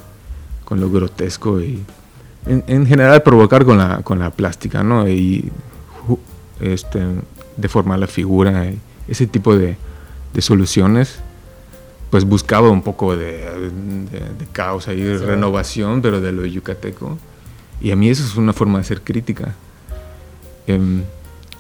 [0.66, 1.84] con lo grotesco y
[2.46, 5.08] en, general provocar con la, con la plástica, ¿no?
[5.10, 5.52] Y
[6.60, 7.00] este,
[7.58, 8.72] deformar la figura,
[9.08, 9.78] ese tipo de,
[10.34, 11.20] de, soluciones,
[12.10, 13.40] pues buscaba un poco de,
[14.40, 17.18] de, caos y renovación, pero de lo yucateco.
[17.82, 19.54] Y a mí eso es una forma de ser crítica.
[20.68, 21.04] Em,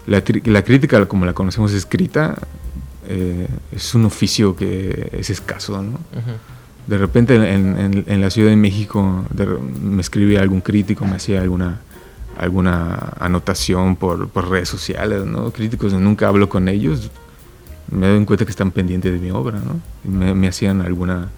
[0.09, 2.35] la, la, crítica, como la conocemos escrita,
[3.07, 5.99] eh, es un oficio que es escaso, ¿no?
[6.87, 9.23] de repente en, en, la Ciudad de México
[9.79, 11.81] me escribía algún crítico, me hacía alguna,
[12.35, 15.51] alguna anotación por, por redes sociales, ¿no?
[15.51, 17.11] Críticos, nunca hablo con ellos,
[17.91, 19.79] me doy cuenta que están pendientes de mi obra, ¿no?
[20.03, 21.29] me, me, hacían alguna,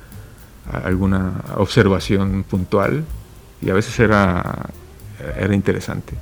[0.72, 3.04] alguna observación puntual
[3.62, 4.70] y a veces era,
[5.38, 6.14] era interesante.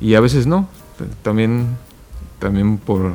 [0.00, 0.68] Y a veces no.
[1.22, 1.76] También,
[2.38, 3.12] también por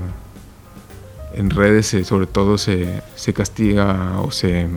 [1.34, 4.68] en redes sobre todo se, se, castiga o se,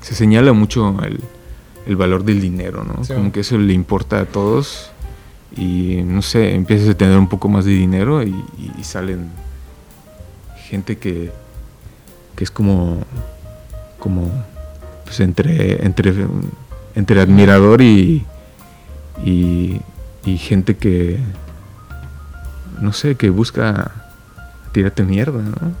[0.00, 1.20] se señala mucho el,
[1.86, 3.02] el, valor del dinero, ¿no?
[3.06, 4.90] Como que eso le importa a todos
[5.56, 8.34] y no sé, empiezas a tener un poco más de dinero y,
[8.82, 9.30] salen
[10.68, 11.32] gente que,
[12.36, 13.02] que es como,
[13.98, 14.30] como
[15.04, 16.14] pues entre, entre,
[16.94, 18.24] entre admirador y,
[19.24, 19.80] y,
[20.38, 21.18] gente que,
[22.80, 23.90] no sé, que busca
[24.72, 25.72] tirarte mierda, ¿no?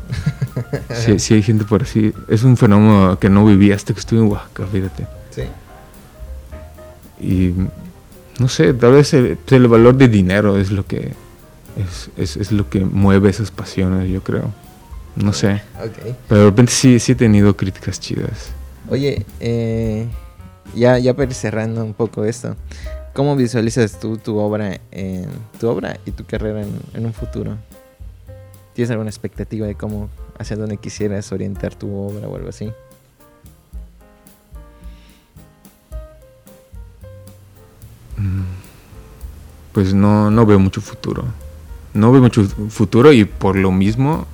[1.18, 2.12] sí, hay gente por así.
[2.28, 5.06] Es un fenómeno que no viví hasta que estuve en Oaxaca, fíjate.
[5.30, 5.42] Sí.
[7.20, 7.54] Y
[8.38, 11.12] no sé, tal vez el, valor de dinero es lo que
[12.16, 14.52] es, es, lo que mueve esas pasiones, yo creo.
[15.14, 15.62] No sé.
[16.28, 18.50] Pero de repente sí, sí he tenido críticas chidas.
[18.88, 20.06] Oye, eh,
[20.74, 22.56] ya, ya para ir cerrando un poco esto,
[23.16, 25.26] ¿cómo visualizas tú tu obra, en,
[25.58, 27.56] tu obra y tu carrera en, un futuro?
[28.74, 32.66] ¿Tienes alguna expectativa de cómo, hacia dónde quisieras orientar tu obra o algo así?
[38.18, 38.42] Mm,
[39.72, 41.24] pues no, no veo mucho futuro.
[41.94, 44.26] No veo mucho futuro y por lo mismo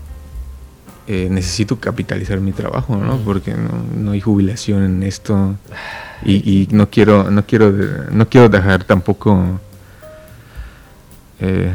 [1.09, 3.17] eh, necesito capitalizar mi trabajo, ¿no?
[3.19, 5.57] Porque no, hay jubilación en esto
[6.25, 7.73] y, no quiero, no quiero,
[8.11, 9.61] no quiero dejar tampoco,
[11.41, 11.75] eh,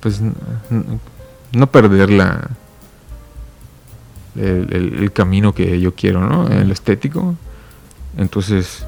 [0.00, 0.20] pues,
[1.52, 2.50] no, perder la,
[4.34, 6.46] el, camino que yo quiero, ¿no?
[6.48, 7.36] El estético.
[8.18, 8.84] Entonces,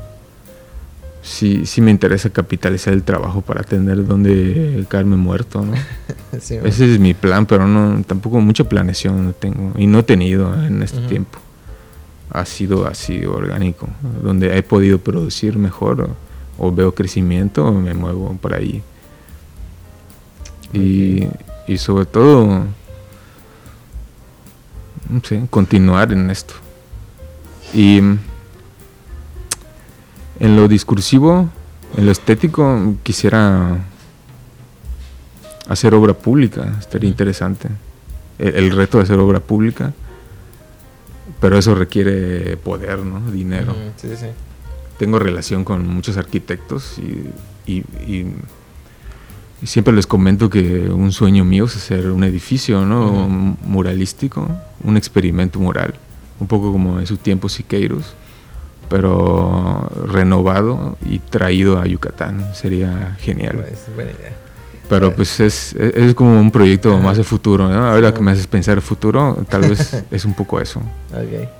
[1.29, 5.75] sí, sí me interesa capitalizar el trabajo para tener donde caerme muerto, ¿no?
[6.33, 10.53] Ese es mi plan, pero no tampoco mucha planeación no tengo y no he tenido
[10.65, 11.39] en este tiempo.
[12.31, 13.89] Ha sido así orgánico,
[14.23, 16.11] donde he podido producir mejor
[16.59, 18.83] o, veo crecimiento me muevo por ahí.
[20.73, 21.27] Y,
[21.67, 22.65] y sobre todo,
[25.09, 26.55] no sé, continuar en esto.
[27.73, 28.01] Y
[30.41, 31.49] en lo discursivo,
[31.97, 33.79] en lo estético, quisiera
[35.69, 37.69] hacer obra pública, estaría interesante.
[38.39, 39.93] El, reto de hacer obra pública,
[41.41, 43.31] pero eso requiere poder, ¿no?
[43.31, 43.75] Dinero.
[43.97, 44.27] sí, sí.
[44.99, 46.99] Tengo relación con muchos arquitectos
[47.67, 47.85] y,
[49.65, 53.29] siempre les comento que un sueño mío es hacer un edificio, ¿no?
[53.65, 54.49] Muralístico,
[54.85, 55.95] un experimento mural,
[56.39, 58.15] un poco como en su tiempo Siqueiros
[58.89, 62.55] pero renovado y traído a Yucatán.
[62.55, 63.57] Sería genial.
[63.57, 63.87] Pues,
[64.89, 67.87] pero pues es, es, como un proyecto más de futuro, ¿no?
[67.87, 70.81] Ahora que me haces pensar el futuro, tal vez es un poco eso.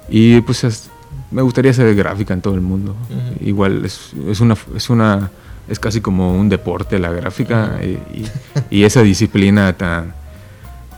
[0.09, 0.89] Y pues
[1.31, 2.97] me gustaría hacer gráfica en todo el mundo.
[3.41, 5.31] Igual es, es, una, es una
[5.69, 8.27] es casi como un deporte la gráfica y,
[8.71, 10.15] y, esa disciplina tan,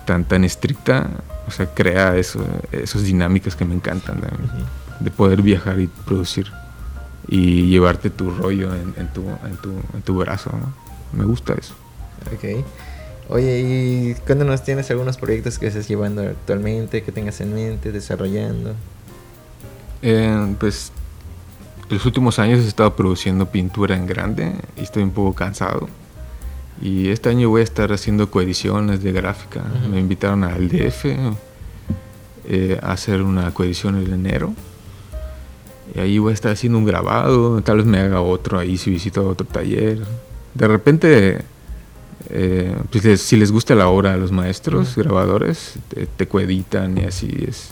[0.07, 1.11] tan, tan estricta,
[1.49, 4.21] o sea, crea eso, esas dinámicas que me encantan
[5.01, 6.53] de poder viajar y producir
[7.29, 10.51] y llevarte tu rollo en, tu, en, tu, en tu brazo.
[11.13, 11.75] Me gusta eso.
[12.33, 12.65] Ok.
[13.29, 18.75] Oye, ¿y cuéntanos, tienes algunos proyectos que estés llevando actualmente, que tengas en mente, desarrollando?
[20.03, 20.91] Eh, pues
[21.89, 25.89] los últimos años he estado produciendo pintura en grande y estoy un poco cansado.
[26.81, 29.63] Y este año voy a estar haciendo coediciones de gráfica.
[29.91, 31.05] Me invitaron al DF
[32.49, 34.55] eh, a hacer una coedición en enero.
[35.95, 38.91] Y ahí voy a estar haciendo un grabado, tal vez me haga otro ahí si
[38.91, 40.01] visito otro taller.
[40.55, 41.43] De repente,
[42.29, 45.75] eh, pues si les gusta la obra a los maestros, grabadores,
[46.17, 47.71] te, coeditan y así es.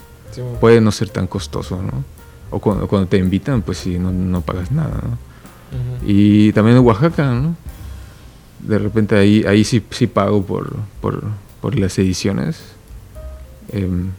[0.61, 2.05] Puede no ser tan costoso, ¿no?
[2.51, 5.19] O cuando, te invitan, pues sí, no, no pagas nada, ¿no?
[6.07, 7.55] Y también en Oaxaca, ¿no?
[8.61, 11.23] De repente ahí, ahí sí, sí pago por, por,
[11.61, 12.61] por las ediciones.
[13.71, 14.11] Em,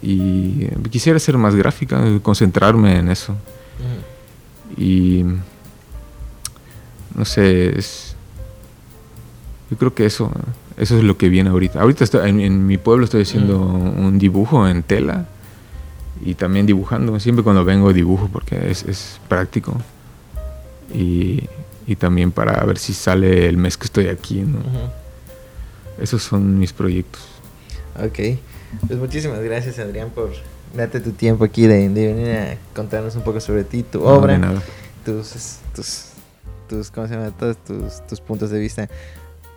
[0.00, 3.36] y quisiera hacer más gráfica, concentrarme en eso.
[4.76, 5.24] Y
[7.14, 7.74] no sé,
[9.70, 10.30] yo creo que eso,
[10.76, 11.80] eso es lo que viene ahorita.
[11.80, 15.26] Ahorita estoy, en, mi pueblo estoy haciendo un dibujo en tela
[16.24, 17.18] y también dibujando.
[17.18, 19.76] Siempre cuando vengo dibujo porque es, es práctico.
[20.94, 21.44] Y,
[21.86, 24.40] y, también para ver si sale el mes que estoy aquí.
[24.40, 24.58] ¿no?
[26.00, 27.22] Esos son mis proyectos.
[27.96, 28.38] Ok.
[28.86, 30.30] Pues muchísimas gracias, Adrián, por
[30.74, 34.38] darte tu tiempo aquí de, venir a contarnos un poco sobre ti, tu obra,
[35.04, 36.04] tus, tus,
[36.68, 37.30] tus, ¿cómo se llama?
[37.30, 38.88] Todos tus, tus puntos de vista.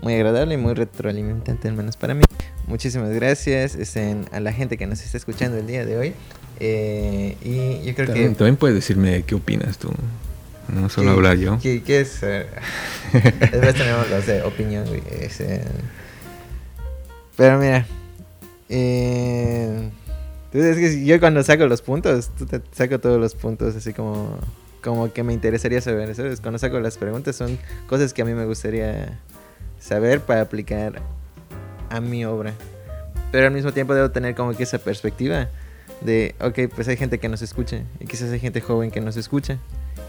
[0.01, 2.23] Muy agradable y muy retroalimentante, al menos para mí.
[2.67, 6.13] Muchísimas gracias este, a la gente que nos está escuchando el día de hoy.
[6.59, 8.29] Eh, y yo creo que.
[8.29, 9.91] También puedes decirme qué opinas tú.
[10.73, 11.59] No solo hablar yo.
[11.61, 12.19] ¿Qué, qué es?
[12.23, 12.45] eh?
[13.13, 15.01] Después tenemos los de opinión, güey.
[15.19, 15.63] ese.
[17.35, 17.85] Pero mira.
[18.73, 19.89] Eh,
[20.49, 23.93] tú es que yo cuando saco los puntos, tú te saco todos los puntos así
[23.93, 24.39] como,
[24.81, 26.15] como que me interesaría saber.
[26.15, 26.39] ¿sabes?
[26.39, 29.19] Cuando saco las preguntas son cosas que a mí me gustaría
[29.79, 31.01] saber para aplicar
[31.89, 32.53] a mi obra.
[33.31, 35.49] Pero al mismo tiempo debo tener como que esa perspectiva
[35.99, 39.17] de, ok, pues hay gente que nos escucha y quizás hay gente joven que nos
[39.17, 39.57] escucha.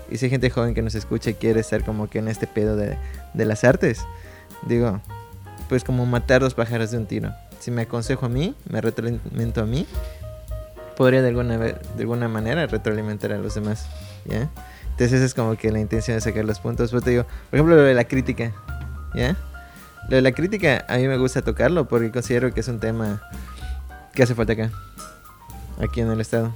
[0.09, 2.47] Y si hay gente joven que nos escucha y quiere estar como que en este
[2.47, 2.97] pedo de,
[3.35, 4.01] de las artes,
[4.67, 5.01] digo,
[5.69, 7.33] pues como matar dos pájaros de un tiro.
[7.63, 9.87] Si me aconsejo a mí, me retroalimento a mí,
[10.97, 13.87] podría de alguna, de alguna manera retroalimentar a los demás,
[14.25, 14.51] ¿ya?
[14.91, 16.91] Entonces es como que la intención de sacar los puntos.
[16.91, 18.53] Pues te digo, por ejemplo, lo de la crítica,
[19.15, 19.37] ¿ya?
[20.09, 23.23] Lo de la crítica a mí me gusta tocarlo porque considero que es un tema
[24.13, 24.73] que hace falta acá,
[25.81, 26.53] aquí en el estado.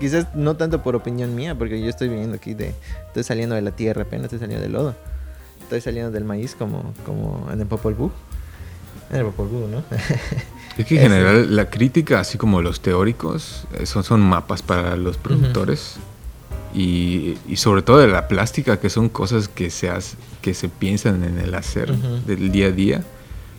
[0.00, 2.74] Quizás no tanto por opinión mía, porque yo estoy viniendo aquí de...
[3.06, 4.96] Estoy saliendo de la tierra apenas, estoy saliendo del lodo.
[5.62, 8.10] Estoy saliendo del maíz como, como en el Popol Vuh.
[9.10, 9.82] ¿No?
[10.76, 14.96] Es que en general la crítica, así como los teóricos, eh, son, son mapas para
[14.96, 15.96] los productores.
[16.74, 20.68] y, y sobre todo de la plástica, que son cosas que se, hace- que se
[20.68, 22.26] piensan en el hacer Ujú.
[22.26, 23.04] del día a día.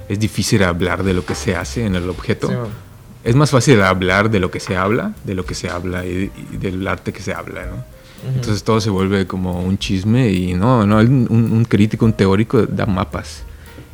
[0.10, 2.50] Es difícil hablar de lo que se hace en el objeto.
[2.50, 2.56] Sí,
[3.24, 6.30] es más fácil hablar de lo que se habla, de lo que se habla y,
[6.52, 7.76] y del arte que se habla, ¿no?
[7.76, 8.36] Ujú.
[8.36, 12.66] Entonces todo se vuelve como un chisme y no, no, un, un crítico, un teórico
[12.66, 13.43] da mapas.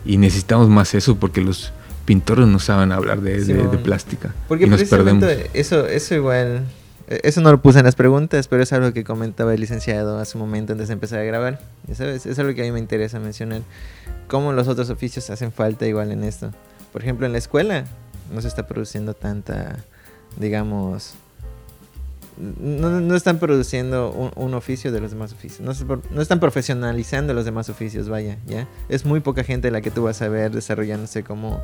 [0.05, 1.71] Y necesitamos más eso porque los
[2.05, 3.77] pintores no saben hablar de, Sí, de- de mon.
[3.83, 4.33] plástica.
[4.47, 5.23] Porque y nos perdemos.
[5.53, 6.63] eso, eso igual,
[7.07, 10.17] eh, eso no lo puse en las preguntas, pero es algo que comentaba el licenciado
[10.17, 11.59] hace un momento antes de empezar a grabar.
[11.87, 13.61] Ya sabes, es algo que a mí me interesa mencionar.
[14.27, 16.51] Cómo los otros oficios hacen falta igual en esto.
[16.91, 17.85] Por ejemplo, en la escuela
[18.33, 19.77] no se está produciendo tanta,
[20.37, 21.13] digamos,
[22.41, 25.61] no, están produciendo un, oficio de los demás oficios.
[26.11, 28.67] No están profesionalizando los demás oficios, vaya, ¿ya?
[28.89, 31.61] Es muy poca gente la que tú vas a ver desarrollándose como,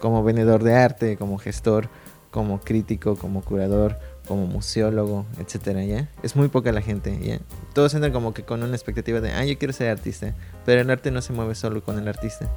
[0.00, 1.88] como vendedor de arte, como gestor,
[2.30, 3.96] como crítico, como curador,
[4.26, 6.08] como museólogo, etcétera, ¿ya?
[6.22, 7.38] Es muy poca la gente, ¿ya?
[7.74, 10.90] Todos entran como que con una expectativa de, ah, yo quiero ser artista, pero el
[10.90, 12.48] arte no se mueve solo con el artista,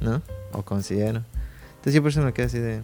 [0.00, 0.22] ¿no?
[0.52, 1.22] O considero.
[1.76, 2.80] Entonces yo por eso me quedo así de,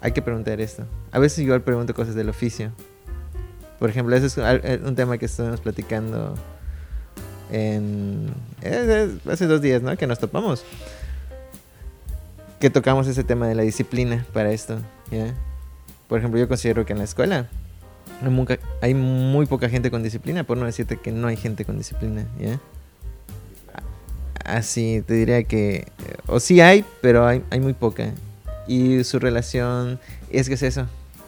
[0.00, 0.84] hay que preguntar esto.
[1.12, 2.72] A veces igual pregunto cosas del oficio.
[3.84, 6.34] Por ejemplo, ese es eh, un tema que estuvimos platicando
[7.52, 8.32] en
[8.62, 9.94] eh, eh, hace dos días, ¿no?
[9.98, 10.64] Que nos topamos.
[12.58, 14.78] Que tocamos ese tema de la disciplina para esto,
[15.10, 15.34] ¿ya?
[16.08, 17.46] Por ejemplo, yo considero que en la escuela
[18.80, 22.26] hay, muy poca gente con disciplina, por no decirte que no hay gente con disciplina,
[22.38, 22.58] ¿ya?
[24.46, 25.88] Así, te diría que...
[26.26, 28.14] O sí hay, pero hay, hay muy poca.
[28.66, 30.86] Y su relación es que es eso.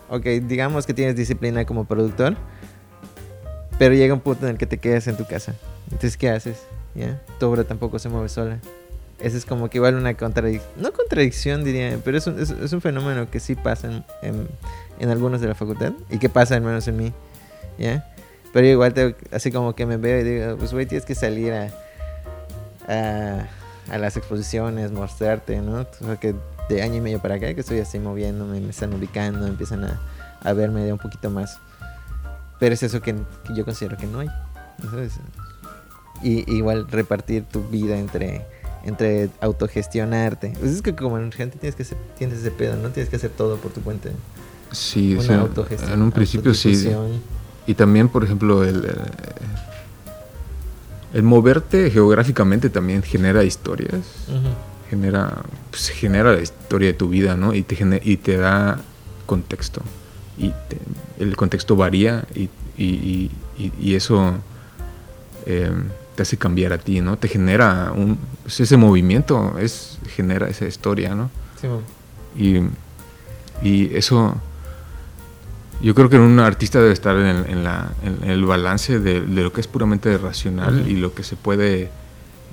[0.09, 2.37] Ok, digamos que tienes disciplina como productor,
[3.79, 5.55] pero llega un punto en el que te quedas en tu casa.
[5.87, 6.63] Entonces, ¿qué haces?
[6.95, 7.21] ¿Ya?
[7.39, 8.59] Tu obra tampoco se mueve sola.
[9.19, 10.71] Esa es como que igual una contradicción.
[10.77, 14.49] No contradicción, diría, pero es un, es, un fenómeno que sí pasa en, en,
[14.99, 17.13] en algunos de la facultad y que pasa al menos en mí.
[17.79, 18.07] ¿Ya?
[18.53, 21.53] Pero igual, tengo- así como que me veo y digo, pues güey, tienes que salir
[21.53, 21.69] a,
[22.89, 23.47] a,
[23.91, 25.81] a las exposiciones, mostrarte, ¿no?
[26.01, 26.35] O sea, que
[26.69, 30.01] de año y medio para acá que estoy así moviéndome, me están ubicando, empiezan a,
[30.43, 31.59] a verme de un poquito más.
[32.59, 33.15] Pero es eso que,
[33.47, 34.29] que yo considero que no hay.
[34.91, 35.13] ¿sabes?
[36.23, 38.45] Y igual repartir tu vida entre
[38.85, 40.53] entre autogestionarte.
[40.61, 43.31] Pues es que como gente tienes que hacer, tienes ese pedo, no tienes que hacer
[43.31, 44.11] todo por tu cuenta.
[44.71, 45.93] Sí, o Una sea, autogestión.
[45.93, 46.89] en un principio sí.
[47.67, 48.91] Y también, por ejemplo, el, eh,
[51.15, 54.03] el moverte geográficamente también genera historias.
[54.29, 54.49] Ujú.
[54.89, 58.79] Genera pues, genera la historia de tu vida no y te gene- y te da
[59.27, 59.83] contexto.
[60.39, 60.79] Y te-
[61.25, 64.35] el contexto varía y, y- y- y eso
[65.47, 65.71] eh,
[66.15, 70.67] te hace cambiar a ti no te genera un pues, ese movimiento es genera esa
[70.67, 71.31] historia no
[71.61, 71.69] Sí,
[72.43, 72.61] y,
[73.67, 74.35] y eso
[75.83, 79.21] yo creo que un artista debe estar en, el- en la, en el balance de,
[79.21, 81.91] de lo que es puramente racional y lo que se puede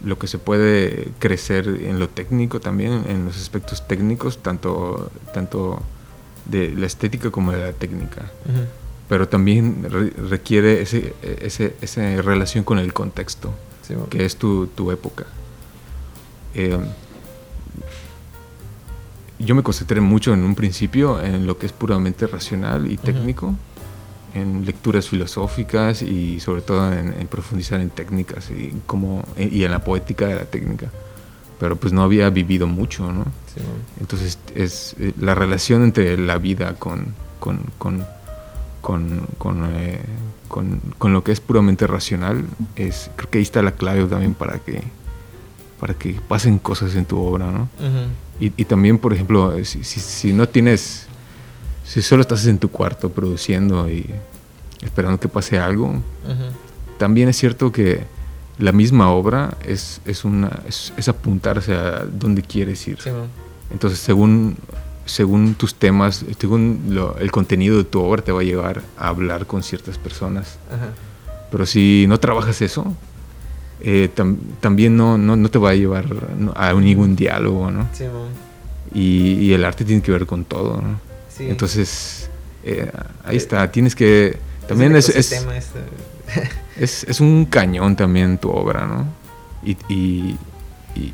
[0.04, 5.82] lo que se puede crecer en lo técnico también en los aspectos técnicos tanto tanto
[6.46, 8.66] de la estética como de la técnica Ujú.
[9.08, 13.54] pero también re- requiere ese, ese, esa relación con el contexto
[13.88, 15.26] Sí, que es tu, tu época.
[16.56, 16.78] Eh,
[19.40, 23.56] yo me concentré mucho en un principio en lo que es puramente racional y técnico,
[24.34, 29.72] en lecturas filosóficas y sobre todo en, en profundizar en técnicas y, como, y en
[29.72, 30.90] la poética de la técnica.
[31.60, 33.26] Pero pues no había vivido mucho, ¿no?
[33.54, 33.62] Sí.
[34.00, 38.06] Entonces es eh, la relación entre la vida con, con, con,
[38.82, 40.00] con, con, eh,
[40.48, 44.34] con, con, lo que es puramente racional, es, creo que ahí está la clave también
[44.34, 44.84] para que,
[45.80, 47.70] para que pasen cosas en tu obra, ¿no?
[48.40, 51.08] y, y, también, por ejemplo, si, si, si, no tienes,
[51.84, 54.10] si solo estás en tu cuarto produciendo y
[54.82, 56.02] esperando que pase algo,
[56.98, 58.06] también es cierto que
[58.60, 63.00] la misma obra es, es, una, es, es apuntarse a dónde quieres ir.
[63.02, 63.10] Sí,
[63.72, 64.58] Entonces, según,
[65.06, 69.08] según tus temas, según lo, el contenido de tu obra, te va a llevar a
[69.08, 70.60] hablar con ciertas personas.
[70.72, 70.92] Ajá.
[71.52, 72.96] Pero si no trabajas eso,
[73.82, 76.06] eh, tam, también no, no, no, te va a llevar
[76.56, 77.88] a ningún diálogo, ¿no?
[77.94, 78.06] Sí,
[78.94, 81.13] y, y, el arte tiene que ver con todo, ¿no?
[81.36, 81.50] Sí.
[81.50, 82.30] Entonces,
[82.64, 82.92] eh,
[83.24, 84.38] ahí está, tienes que...
[84.68, 85.10] También es...
[85.10, 85.80] es, este.
[86.78, 89.06] es, es, un cañón también tu obra, ¿no?
[89.64, 90.38] Y, y,
[90.96, 91.14] y,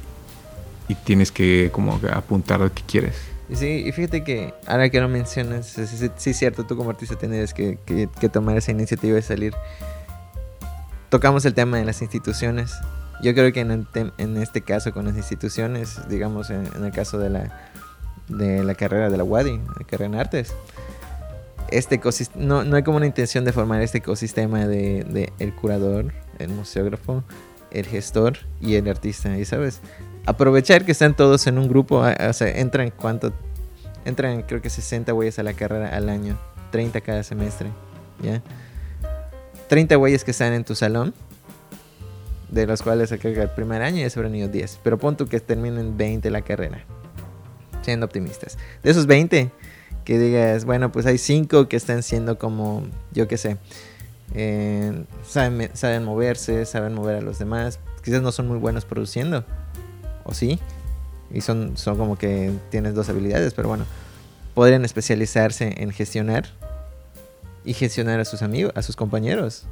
[0.88, 3.16] y tienes que como apuntar a qué quieres.
[3.54, 6.92] Sí, y fíjate que ahora que lo mencionas, sí, sí, sí es cierto, tú como
[6.92, 9.54] artista tienes que, que, que, tomar esa iniciativa de salir.
[11.10, 12.74] Tocamos el tema de las instituciones.
[13.24, 16.92] Yo creo que en, el en este caso con las instituciones, digamos en, en, el
[16.92, 17.72] caso de la,
[18.30, 20.54] de la carrera de la WADI, la carrera en artes,
[21.72, 22.00] este
[22.36, 26.50] no, no hay como una intención de formar este ecosistema de, de el curador, el
[26.50, 27.24] museógrafo,
[27.72, 29.82] el gestor y el artista, y sabes,
[30.26, 33.34] aprovechar que están todos en un grupo, o sea, entran cuánto,
[34.06, 36.38] entran creo que 60 güeyes a la carrera al año,
[36.72, 37.70] 30 cada semestre,
[38.22, 38.42] ¿ya?
[39.68, 41.14] 30 güeyes que están en tu salón,
[42.50, 45.16] de los cuales creo que el primer año ya se habrán ido 10, pero pon
[45.16, 46.84] tú que terminen 20 la carrera,
[47.82, 48.58] siendo optimistas.
[48.84, 49.52] De esos 20,
[50.06, 53.58] que digas, bueno, pues hay 5 que están siendo como, yo qué sé,
[54.34, 59.44] eh, saben, saben moverse, saben mover a los demás, quizás no son muy buenos produciendo,
[60.24, 60.60] o sí,
[61.32, 63.86] y son, son como que tienes dos habilidades, pero bueno,
[64.54, 66.46] podrían especializarse en gestionar
[67.64, 69.66] y gestionar a sus amigos, a sus compañeros.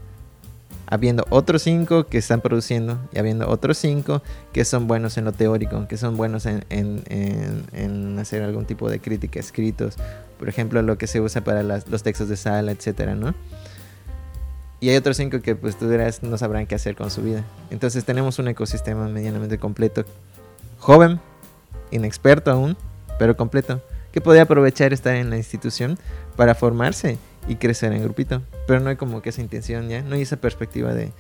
[0.90, 4.22] Habiendo otros cinco que están produciendo y habiendo otros cinco
[4.54, 9.00] que son buenos en lo teórico, que son buenos en, en, hacer algún tipo de
[9.00, 9.98] crítica, escritos,
[10.40, 13.36] por ejemplo, lo que se usa para los textos de sala, etcétera, ¿no?
[14.80, 17.44] Y hay otros cinco que pues tú dirás no sabrán qué hacer con su vida.
[17.70, 20.06] Entonces tenemos un ecosistema medianamente completo
[20.80, 21.20] joven,
[21.92, 22.78] inexperto aún,
[23.20, 23.82] pero completo,
[24.12, 25.98] que podría aprovechar estar en la institución
[26.36, 27.18] para formarse
[27.48, 28.42] y crecer en grupito.
[28.68, 31.12] Pero no hay como que esa intención ya, no hay esa perspectiva de,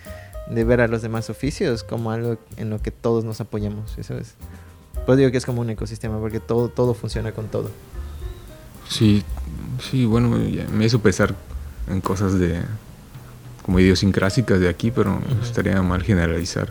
[0.49, 4.36] de ver a los demás oficios como algo en lo que todos nos apoyamos, ¿sabes?
[5.05, 7.71] Pues digo que es como un ecosistema porque todo, todo funciona con todo.
[8.89, 9.23] Sí,
[9.80, 10.30] sí, bueno,
[10.73, 11.36] me hizo pensar
[11.89, 12.61] en cosas de
[13.63, 15.43] como idiosincrásicas de aquí, pero uh -huh.
[15.43, 16.69] estaría mal generalizar.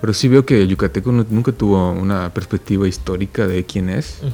[0.00, 4.20] Pero sí veo que el yucateco no, nunca tuvo una perspectiva histórica de quién es.
[4.22, 4.30] Uh -huh.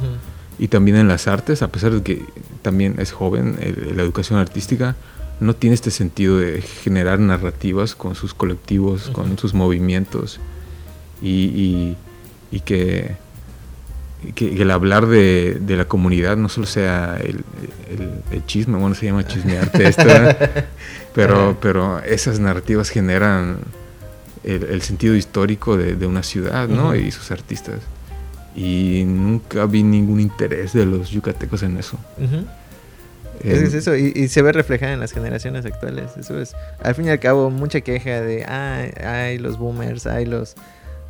[0.58, 2.24] Y también en las artes, a pesar de que
[2.62, 4.96] también es joven, el, la educación artística
[5.38, 9.12] no tiene este sentido de generar narrativas con sus colectivos, uh -huh.
[9.12, 10.40] con sus movimientos.
[11.20, 11.96] Y, y,
[12.50, 13.16] y que,
[14.36, 17.44] el hablar de, de, la comunidad no solo sea el,
[17.90, 20.04] el, el chisme, bueno, se llama chismearte esto,
[21.14, 23.58] pero, pero esas narrativas generan
[24.42, 26.88] el, el sentido histórico de, de, una ciudad, ¿no?
[26.88, 27.06] Uh -huh.
[27.06, 27.80] Y sus artistas.
[28.56, 31.98] Y nunca vi ningún interés de los yucatecos en eso.
[32.16, 32.44] Uh -huh.
[33.40, 36.16] eh, es eso, y, y, se ve reflejado en las generaciones actuales.
[36.16, 40.24] Eso es, al fin y al cabo, mucha queja de, ay, ay los boomers, ay,
[40.24, 40.54] los,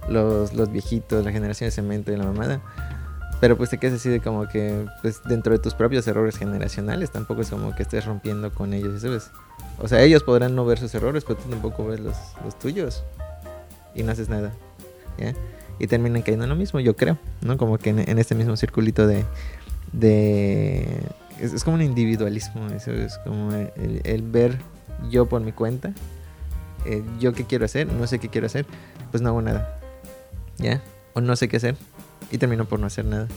[0.09, 2.61] los, los viejitos, la generación de cemento y la mamada.
[3.41, 7.11] Pero pues te quedas así de como que, pues dentro de tus propios errores generacionales,
[7.13, 9.31] tampoco es como que estés rompiendo con ellos, ¿sabes?
[9.79, 13.05] O sea, ellos podrán no ver sus errores, pero tú tampoco ves los, los tuyos
[13.95, 14.53] y no haces nada.
[15.19, 15.35] ¿ya?
[15.79, 17.57] Y terminan cayendo en lo mismo, yo creo, ¿no?
[17.57, 19.25] Como que en, en este mismo circulito de...
[19.93, 20.87] de
[21.41, 24.59] es, es, como un individualismo, eso es como el, ver
[25.11, 25.93] yo por mi cuenta,
[26.87, 28.65] eh, yo qué quiero hacer, no sé qué quiero hacer,
[29.11, 29.79] pues no hago nada,
[30.57, 30.83] ¿ya?
[31.13, 31.77] O no sé qué hacer
[32.31, 33.29] y termino por no hacer nada.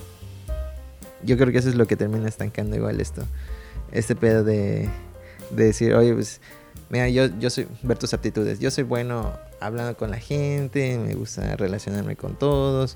[1.23, 3.23] Yo creo que eso es lo que termina estancando igual esto,
[3.91, 4.89] este pedo de,
[5.51, 6.39] de decir, oye, pues
[6.89, 11.13] mira, yo, yo soy, ver tus aptitudes, yo soy bueno hablando con la gente, me
[11.15, 12.95] gusta relacionarme con todos,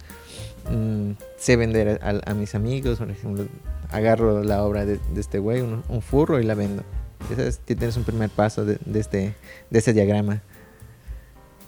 [0.69, 3.45] mmm, sé vender a, a, mis amigos, por ejemplo,
[3.89, 6.83] agarro la obra de, de este güey, un, un, furro y la vendo.
[7.31, 9.35] Ese tienes un primer paso de, de, este,
[9.69, 10.41] de este diagrama.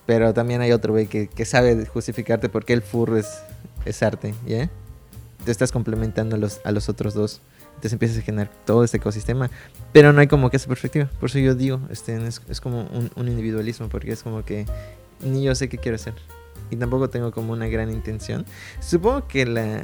[0.06, 3.40] Pero también hay otro güey que, que, sabe justificarte por qué el furro es,
[3.86, 4.70] es arte, ¿ya?
[5.44, 7.42] Te estás complementando los, a los otros dos
[7.76, 9.50] entonces empiezas a generar todo este ecosistema.
[9.92, 11.10] Pero no hay como que esa perspectiva.
[11.20, 14.66] Por eso yo digo, este, es, es como un, un, individualismo, porque es como que
[15.22, 16.16] ni yo sé qué quiero hacer.
[16.72, 18.46] Y tampoco tengo como una gran intención.
[18.80, 19.82] Supongo que la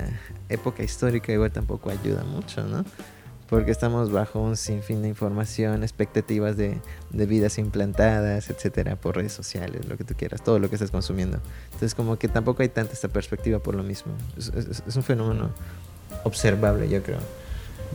[0.49, 2.83] época histórica igual tampoco ayuda mucho, ¿no?
[3.51, 6.79] porque estamos bajo un sinfín de información, expectativas de,
[7.09, 10.89] de, vidas implantadas, etcétera, por redes sociales, lo que tú quieras, todo lo que estás
[10.89, 11.37] consumiendo.
[11.65, 14.13] Entonces, como que tampoco hay tanta esta perspectiva por lo mismo.
[14.37, 15.49] Es, es, es un fenómeno
[16.23, 17.19] observable, yo creo.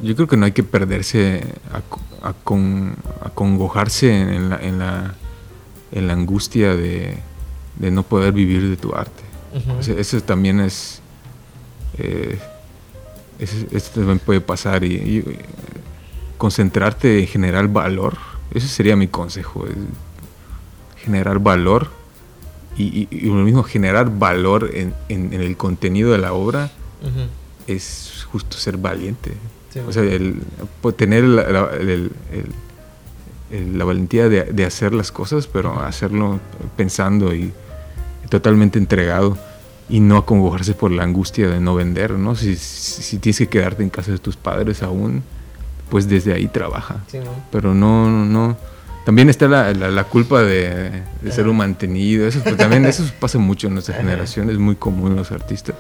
[0.03, 1.43] Yo creo que no hay que perderse,
[1.73, 5.15] a, a, con, a congojarse en la, en la,
[5.93, 7.19] en la angustia de,
[7.79, 9.23] de, no poder vivir de tu arte.
[9.55, 9.79] Uh -huh.
[9.79, 11.01] o sea, eso también es.
[11.99, 12.39] Eh,
[13.39, 15.25] esto también puede pasar y, y,
[16.39, 18.17] concentrarte en generar valor.
[18.53, 19.67] Ese sería mi consejo.
[21.05, 21.89] generar valor
[22.77, 26.71] y, y, y, lo mismo generar valor en, en, en el contenido de la obra
[27.03, 27.29] uh -huh.
[27.67, 29.33] es justo ser valiente.
[29.77, 30.43] Sí, o sea, el,
[30.97, 32.11] tener la, la, el,
[33.51, 35.87] el, la valentía de, de, hacer las cosas, pero uh -huh.
[35.87, 36.41] hacerlo
[36.77, 37.53] pensando y
[38.31, 39.37] totalmente entregado
[39.89, 42.35] y no acongojarse por la angustia de no vender, ¿no?
[42.35, 45.23] Si, si, si, tienes que quedarte en casa de tus padres aún,
[45.91, 47.05] pues desde ahí trabaja.
[47.07, 47.31] Sí, ¿no?
[47.53, 48.57] Pero no, no,
[49.05, 53.05] También está la, la, la culpa de, de ser un mantenido, eso, pues también eso
[53.21, 55.77] pasa mucho en nuestra generación, es muy común en los artistas.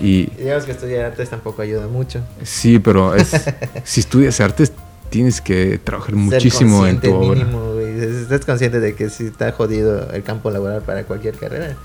[0.00, 2.20] Y, y digamos que estudiar artes tampoco ayuda mucho.
[2.42, 3.30] Sí, pero es,
[3.84, 4.72] si estudias artes
[5.10, 7.44] tienes que trabajar ser muchísimo en tu obra.
[7.44, 11.76] Mínimo, Estás consciente de que si está jodido el campo laboral para cualquier carrera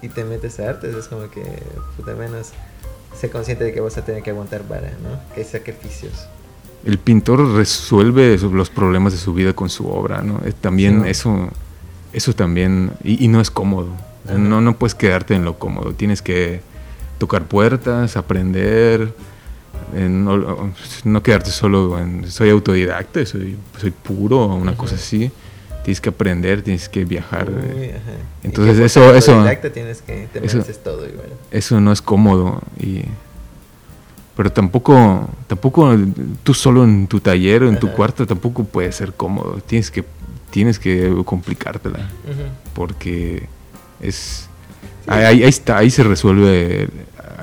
[0.00, 1.42] y te metes a artes, es como que,
[1.96, 2.52] puta menos,
[3.14, 5.20] sé consciente de que vas a tener que aguantar vara, ¿no?
[5.34, 6.26] Que hay sacrificios.
[6.84, 10.40] El pintor resuelve los problemas de su vida con su obra, ¿no?
[10.62, 11.10] También sí.
[11.10, 11.50] eso,
[12.14, 13.90] eso también, y, y no es cómodo.
[14.34, 16.62] No, no puedes quedarte en lo cómodo, tienes que
[17.20, 19.14] tocar puertas, aprender,
[19.94, 20.72] eh, no,
[21.04, 24.76] no, quedarte solo en soy autodidacta, soy, soy puro, una uh -huh.
[24.76, 25.30] cosa así
[25.82, 27.48] tienes que aprender, tienes que viajar.
[27.50, 27.90] Uy,
[28.42, 31.28] Entonces eso, eso, tienes que te eso, todo igual.
[31.50, 33.04] eso no es cómodo y
[34.36, 35.94] pero tampoco, tampoco
[36.42, 37.80] tú solo en tu taller o en ajá.
[37.80, 39.58] tu cuarto tampoco puede ser cómodo.
[39.66, 40.04] Tienes que,
[40.50, 42.72] tienes que complicártela uh -huh.
[42.74, 43.48] porque
[44.00, 44.48] es.
[45.06, 46.88] Ahí, ahí, está, ahí se resuelve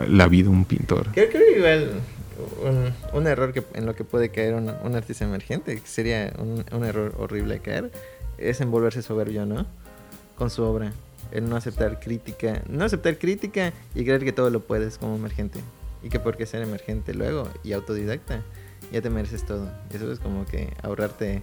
[0.08, 1.08] la vida un pintor.
[1.14, 1.92] Creo que igual
[3.14, 6.84] un, error que, en lo que puede caer un, artista emergente, que sería un, un
[6.84, 7.92] error horrible caer,
[8.38, 9.66] es envolverse soberbio, ¿no?
[10.36, 10.94] Con su obra.
[11.32, 12.62] El no aceptar crítica.
[12.70, 15.60] No aceptar crítica y creer que todo lo puedes como emergente.
[16.04, 18.44] Y que porque ser emergente luego y autodidacta,
[18.92, 19.70] ya te mereces todo.
[19.92, 21.42] Eso es como que ahorrarte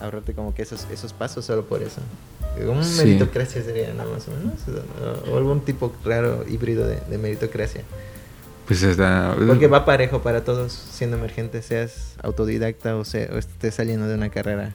[0.00, 2.00] ahorrarte como que esos, esos pasos solo por eso.
[2.66, 2.98] Un sí.
[2.98, 4.60] meritocracia sería nada más o menos.
[5.30, 7.82] O algún tipo raro híbrido de, de meritocracia.
[8.66, 9.36] Pues está...
[9.46, 14.14] Porque va parejo para todos siendo emergente, seas autodidacta o, sea, o estés saliendo de
[14.14, 14.74] una carrera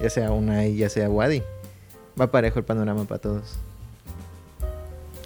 [0.00, 1.42] ya sea UNAI, ya sea Wadi.
[2.20, 3.58] Va parejo el panorama para todos.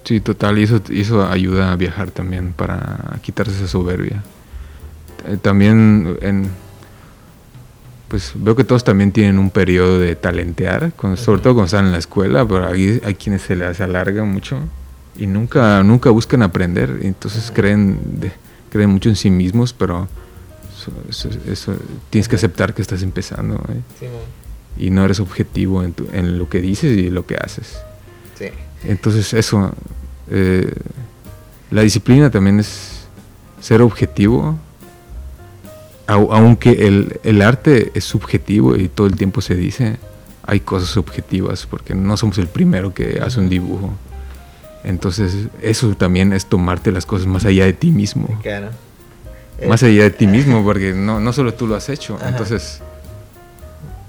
[0.02, 4.22] Sí, total, y eso, y eso ayuda a viajar también para quitarse esa soberbia.
[5.26, 6.50] Eh, también en,
[8.14, 11.90] pues veo que todos también tienen un periodo de talentear, sobre todo cuando están en
[11.90, 14.60] la escuela, pero hay, hay quienes se les alarga mucho
[15.18, 18.30] y nunca, nunca buscan aprender, entonces creen, de,
[18.70, 20.06] creen mucho en sí mismos, pero
[20.70, 21.76] eso, eso, eso
[22.08, 23.56] tienes que aceptar que estás empezando.
[23.56, 23.80] ¿eh?
[23.98, 24.06] Sí,
[24.78, 27.78] y no eres objetivo en, tu, en, lo que dices y lo que haces.
[28.38, 28.46] Sí.
[28.84, 29.74] Entonces eso,
[30.30, 30.72] eh,
[31.72, 33.08] la disciplina también es
[33.60, 34.56] ser objetivo,
[36.06, 39.96] aunque el, el, arte es subjetivo y todo el tiempo se dice,
[40.42, 43.92] hay cosas objetivas porque no somos el primero que hace un dibujo.
[44.84, 48.28] Entonces eso también es tomarte las cosas más allá de ti mismo.
[48.42, 48.68] Claro.
[49.66, 52.16] Más allá de ti mismo porque no, no solo tú lo has hecho.
[52.16, 52.28] Ajá.
[52.28, 52.82] Entonces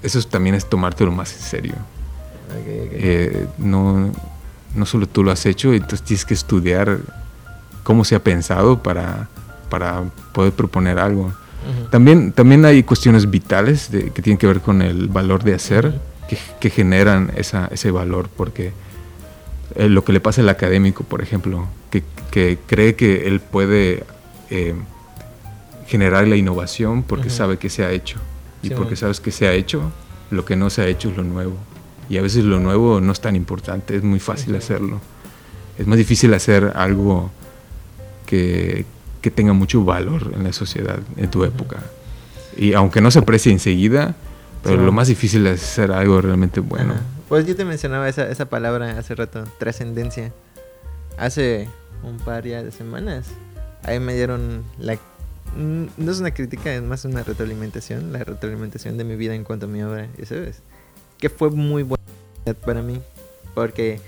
[0.02, 1.74] eso también es tomártelo más en serio.
[2.60, 2.98] Okay, okay.
[3.02, 4.12] Eh, no,
[4.74, 6.98] no solo tú lo has hecho, entonces tienes que estudiar
[7.82, 9.28] cómo se ha pensado para,
[9.70, 11.32] para poder proponer algo.
[11.66, 11.90] Uh -huh.
[11.90, 15.86] también, también hay cuestiones vitales de, que tienen que ver con el valor de hacer,
[15.86, 16.28] uh -huh.
[16.28, 18.72] que, que, generan esa, ese valor, porque
[19.74, 24.04] eh, lo que le pasa al académico, por ejemplo, que, que cree que él puede
[24.50, 24.74] eh,
[25.86, 27.36] generar la innovación porque uh -huh.
[27.36, 28.18] sabe que se ha hecho
[28.62, 28.96] y sí, porque bueno.
[28.96, 29.92] sabes que se ha hecho,
[30.30, 31.56] lo que no se ha hecho es lo nuevo.
[32.08, 35.00] Y a veces lo nuevo no es tan importante, es muy fácil hacerlo.
[35.78, 37.30] Es más difícil hacer algo
[38.26, 38.84] que,
[39.26, 41.78] que, tenga mucho valor en la sociedad, en tu época.
[42.56, 44.14] Y aunque no se aprecie enseguida,
[44.62, 46.94] pero sí, lo más difícil es hacer algo realmente bueno.
[46.94, 47.02] Ajá.
[47.28, 50.32] Pues yo te mencionaba esa, esa palabra hace rato, trascendencia.
[51.18, 51.68] Hace
[52.02, 53.26] un par ya de semanas,
[53.82, 54.96] ahí me dieron la
[55.54, 59.44] Mm, no es una crítica, es más una retroalimentación, la retroalimentación de mi vida en
[59.44, 60.60] cuanto a mi obra, ¿sabes?
[61.18, 62.04] Que fue muy buena
[62.64, 63.00] para mí,
[63.54, 64.00] porque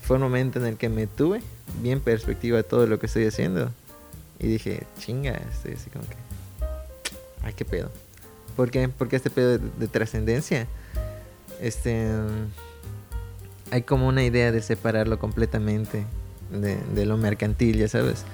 [0.00, 1.42] fue un momento en el que me tuve
[1.82, 3.70] bien perspectiva todo lo que estoy haciendo
[4.40, 6.16] y dije, chinga, estoy así como que
[7.42, 7.90] ay, qué pedo.
[8.56, 8.88] ¿Por qué?
[8.88, 10.66] Porque este pedo de, trascendencia,
[11.60, 12.08] este,
[13.70, 16.04] hay como una idea de separarlo completamente
[16.50, 18.24] de, lo mercantil, ya sabes.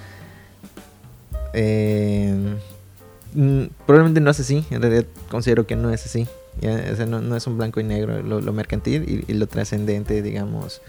[3.35, 6.27] Mm, probablemente no es así, en realidad considero que no es así.
[6.63, 10.81] no, es un blanco y negro lo, mercantil y, lo trascendente, digamos.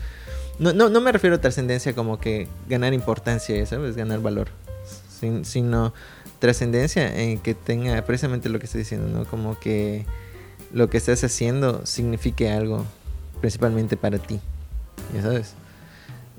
[0.59, 3.95] No, no, no me refiero a trascendencia como que ganar importancia, ¿sabes?
[3.95, 4.47] Ganar valor.
[5.43, 5.93] Sino
[6.39, 9.25] trascendencia en que tenga precisamente lo que estoy diciendo, ¿no?
[9.25, 10.05] Como que
[10.71, 12.85] lo que estás haciendo signifique algo,
[13.41, 14.39] principalmente para ti,
[15.13, 15.53] ya sabes.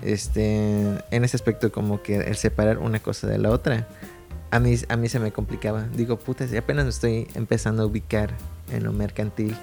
[0.02, 3.88] Este, en ese aspecto como que el separar una cosa de la otra,
[4.50, 5.86] a mí, a mí se me complicaba.
[5.94, 8.32] Digo, puta, si apenas me estoy empezando a ubicar
[8.70, 9.56] en lo mercantil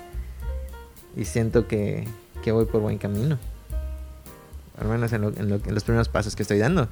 [1.15, 2.07] y siento que,
[2.43, 3.39] que voy por buen camino.
[4.77, 6.89] Al menos en, en los primeros pasos que estoy dando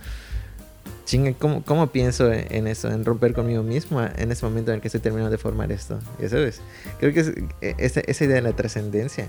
[1.06, 2.90] chinga, ¿cómo, ¿cómo, pienso en eso?
[2.90, 6.00] En romper conmigo mismo en ese momento en el que estoy terminando de formar esto.
[6.20, 6.62] Ya sabes.
[7.00, 9.28] Creo que e, esa, esa idea de la trascendencia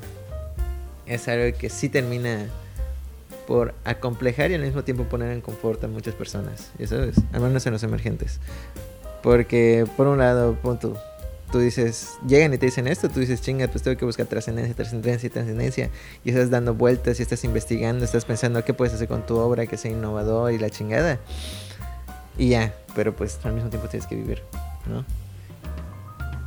[1.06, 2.46] es algo que sí termina
[3.46, 6.70] por acomplejar y al mismo tiempo poner en confort a muchas personas.
[6.78, 7.16] Ya sabes.
[7.32, 8.40] Al menos en los emergentes.
[9.22, 10.96] Porque, por un lado, punto
[11.54, 14.74] tú dices, llegan y te dicen esto, tú dices, chinga, pues tengo que buscar trascendencia,
[14.74, 15.88] trascendencia, trascendencia,
[16.24, 19.64] y estás dando vueltas y estás investigando, estás pensando qué puedes hacer con tu obra,
[19.66, 21.20] que sea innovador y la chingada.
[22.36, 24.42] Y ya, pero pues al mismo tiempo tienes que vivir,
[24.90, 25.04] ¿no?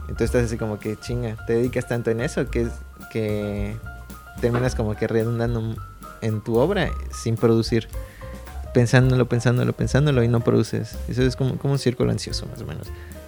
[0.10, 2.68] Entonces estás así como que chinga, te dedicas tanto en eso que,
[3.10, 3.78] que
[4.42, 5.74] terminas como que redundando
[6.20, 7.88] en tu obra sin producir.
[8.74, 10.98] Pensándolo, pensándolo, pensándolo y no produces.
[11.08, 12.88] Eso es como, como un círculo ansioso, más o menos.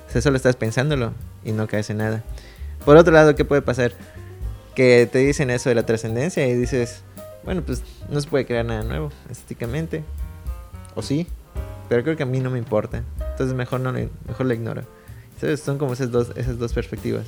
[0.10, 1.14] O sea, solo estás pensándolo
[1.46, 2.24] y no caes en nada.
[2.84, 3.92] Por otro lado, ¿qué puede pasar?
[4.76, 7.04] Que te dicen eso de la trascendencia y dices,
[7.44, 10.04] bueno, pues no se puede crear nada nuevo estéticamente.
[10.96, 11.28] O sí,
[11.88, 13.04] pero creo que a mí no me importa.
[13.32, 14.82] Entonces mejor no mejor lo ignoro.
[15.40, 15.60] ¿Sabes?
[15.60, 17.28] Son como esas dos, esas dos perspectivas.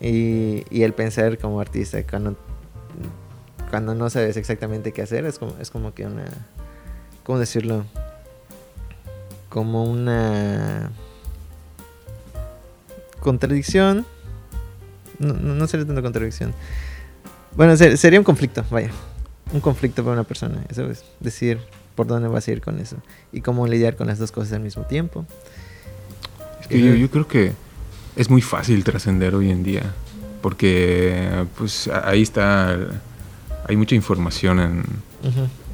[0.00, 2.36] Y, y, el pensar como artista, cuando,
[3.70, 6.26] cuando no sabes exactamente qué hacer, es como, es como que una...
[7.24, 7.84] ¿Cómo decirlo?
[9.48, 10.90] Como una
[13.20, 14.06] contradicción.
[15.18, 16.54] No, no, sería tanto contradicción.
[17.56, 18.90] Bueno, sería un conflicto, vaya.
[19.52, 20.62] Un conflicto para una persona.
[20.68, 21.58] Eso es decir
[21.94, 22.96] por dónde vas a ir con eso.
[23.32, 25.26] Y cómo lidiar con las dos cosas al mismo tiempo.
[26.60, 27.52] Es que yo, creo que
[28.14, 29.82] es muy fácil trascender hoy en día.
[30.40, 32.78] Porque pues ahí está.
[33.66, 34.84] Hay mucha información en,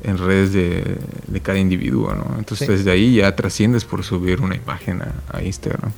[0.03, 2.38] en redes de, de, cada individuo, ¿no?
[2.38, 5.92] Entonces desde ahí ya trasciendes por subir una imagen a, a Instagram.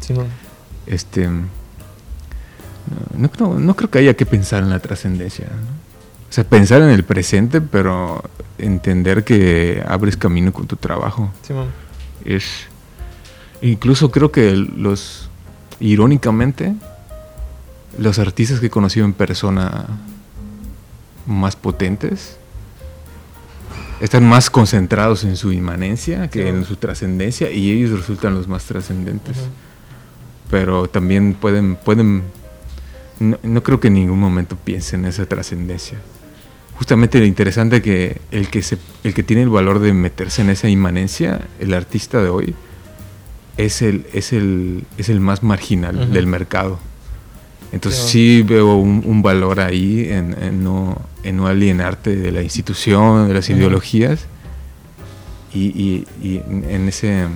[0.00, 0.47] Sí, no
[0.88, 1.28] este
[3.16, 5.46] no, creo que haya que pensar en la trascendencia.
[6.28, 8.22] O sea, pensar en el presente, pero
[8.58, 11.30] entender que abres camino con tu trabajo.
[11.42, 11.54] Sí,
[12.24, 12.66] es
[13.60, 15.28] incluso creo que los
[15.80, 16.74] irónicamente
[17.98, 19.86] los artistas que he conocido en persona
[21.26, 22.36] más potentes
[24.00, 28.64] están más concentrados en su inmanencia que en su trascendencia y ellos resultan los más
[28.64, 29.36] trascendentes
[30.50, 32.22] pero también pueden, pueden
[33.20, 35.98] no, creo que en ningún momento piensen en esa trascendencia.
[36.76, 40.50] Justamente lo interesante que el que se, el que tiene el valor de meterse en
[40.50, 42.54] esa inmanencia, el artista de hoy,
[43.56, 46.78] es el, es el, es el más marginal del mercado.
[47.72, 53.34] Entonces sí, veo un, valor ahí en, no, en no alienarte de la institución, de
[53.34, 54.26] las ideologías,
[55.52, 57.26] y, y en ese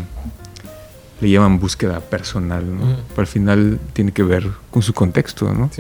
[1.23, 2.97] le llaman búsqueda personal, ¿no?
[3.11, 5.71] Pero al final tiene que ver con su contexto, ¿no?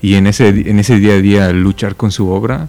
[0.00, 2.68] Y en ese, en ese día a día luchar con su obra,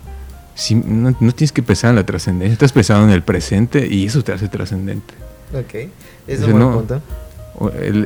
[0.71, 4.31] no, tienes que pensar en la trascendencia, estás pensando en el presente y eso te
[4.31, 5.13] hace trascendente.
[5.53, 5.91] Ok,
[6.25, 7.01] eso es un no, punto.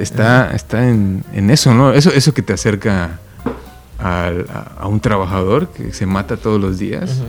[0.02, 1.94] Está, está en, en, eso, ¿no?
[1.94, 3.20] Eso, eso que te acerca
[3.98, 4.32] a,
[4.78, 7.22] a, un trabajador que se mata todos los días.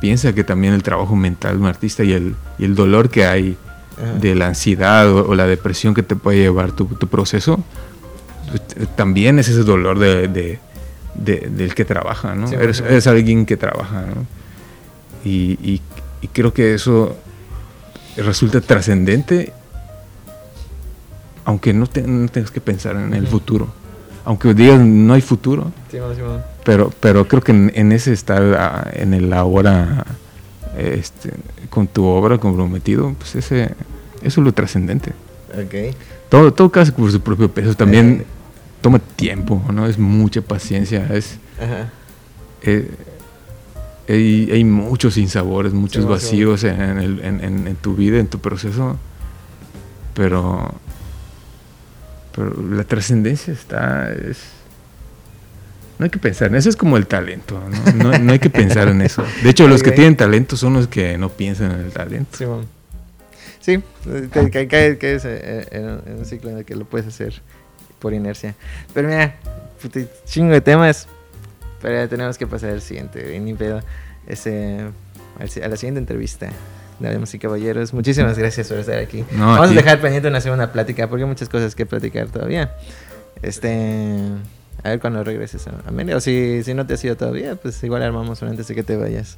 [0.00, 3.24] Piensa que también el trabajo mental de un artista y el, y el dolor que
[3.24, 3.56] hay
[4.20, 7.58] de la ansiedad o, la depresión que te puede llevar tu, proceso,
[8.50, 8.62] pues,
[8.96, 10.58] también es ese dolor de,
[11.14, 12.48] del que trabaja, ¿no?
[12.48, 14.26] eres, alguien que trabaja, ¿no?
[15.24, 15.80] Y,
[16.32, 17.16] creo que eso
[18.16, 19.52] resulta trascendente,
[21.44, 23.68] aunque no, tengas que pensar en el futuro.
[24.24, 25.72] Aunque digas no hay futuro,
[26.64, 30.04] pero, pero creo que en, ese estar ah, en el ahora
[30.78, 31.32] este,
[31.70, 33.64] con tu obra comprometido, pues ese,
[34.22, 35.12] eso es lo trascendente.
[35.66, 35.94] Okay.
[36.28, 37.74] Todo, todo casi por su propio peso.
[37.74, 38.24] También
[38.80, 39.86] toma tiempo, ¿no?
[39.86, 41.08] Es mucha paciencia.
[41.12, 41.38] Es,
[42.62, 42.90] eh,
[44.08, 48.96] hay, muchos sinsabores, muchos vacíos en, en, tu vida, en tu proceso.
[50.14, 50.74] Pero,
[52.34, 54.12] Pero la trascendencia está.
[54.12, 54.57] Es,
[55.98, 57.60] no hay que pensar en eso, es como el talento,
[57.94, 58.16] ¿no?
[58.18, 59.24] No, hay que pensar en eso.
[59.42, 62.38] De hecho, los que tienen talento son los que no piensan en el talento.
[62.38, 62.46] Sí,
[63.60, 63.82] sí
[64.50, 67.42] que, que, es en, un ciclo en el que lo puedes hacer
[67.98, 68.54] por inercia.
[68.94, 69.36] Pero mira,
[70.24, 71.08] chingo de temas,
[71.82, 73.82] pero ya tenemos que pasar al siguiente, ni pedo.
[74.26, 74.80] Ese,
[75.38, 76.50] a la siguiente entrevista.
[77.00, 79.24] Damas y caballeros, muchísimas gracias por estar aquí.
[79.32, 82.74] Vamos a dejar pendiente una segunda plática porque hay muchas cosas que platicar todavía.
[83.40, 84.18] Este,
[84.82, 87.82] a ver cuando regreses a, a O si, si no te has ido todavía, pues
[87.82, 89.36] igual armamos una antes de que te vayas.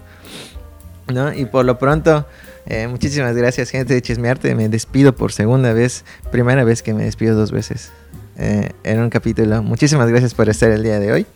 [1.13, 1.33] ¿No?
[1.33, 2.27] Y por lo pronto,
[2.67, 4.55] eh, muchísimas gracias, gente de Chismearte.
[4.55, 7.91] Me despido por segunda vez, primera vez que me despido dos veces
[8.39, 9.63] eh, en un capítulo.
[9.63, 11.27] Muchísimas gracias por estar el día de hoy.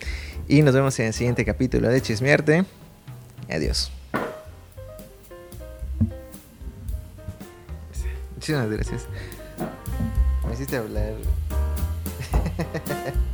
[0.46, 2.64] Y nos vemos en el siguiente capítulo de Chismearte.
[3.50, 3.90] Adiós.
[8.34, 9.07] Muchísimas gracias.
[10.46, 11.14] Me hiciste hablar.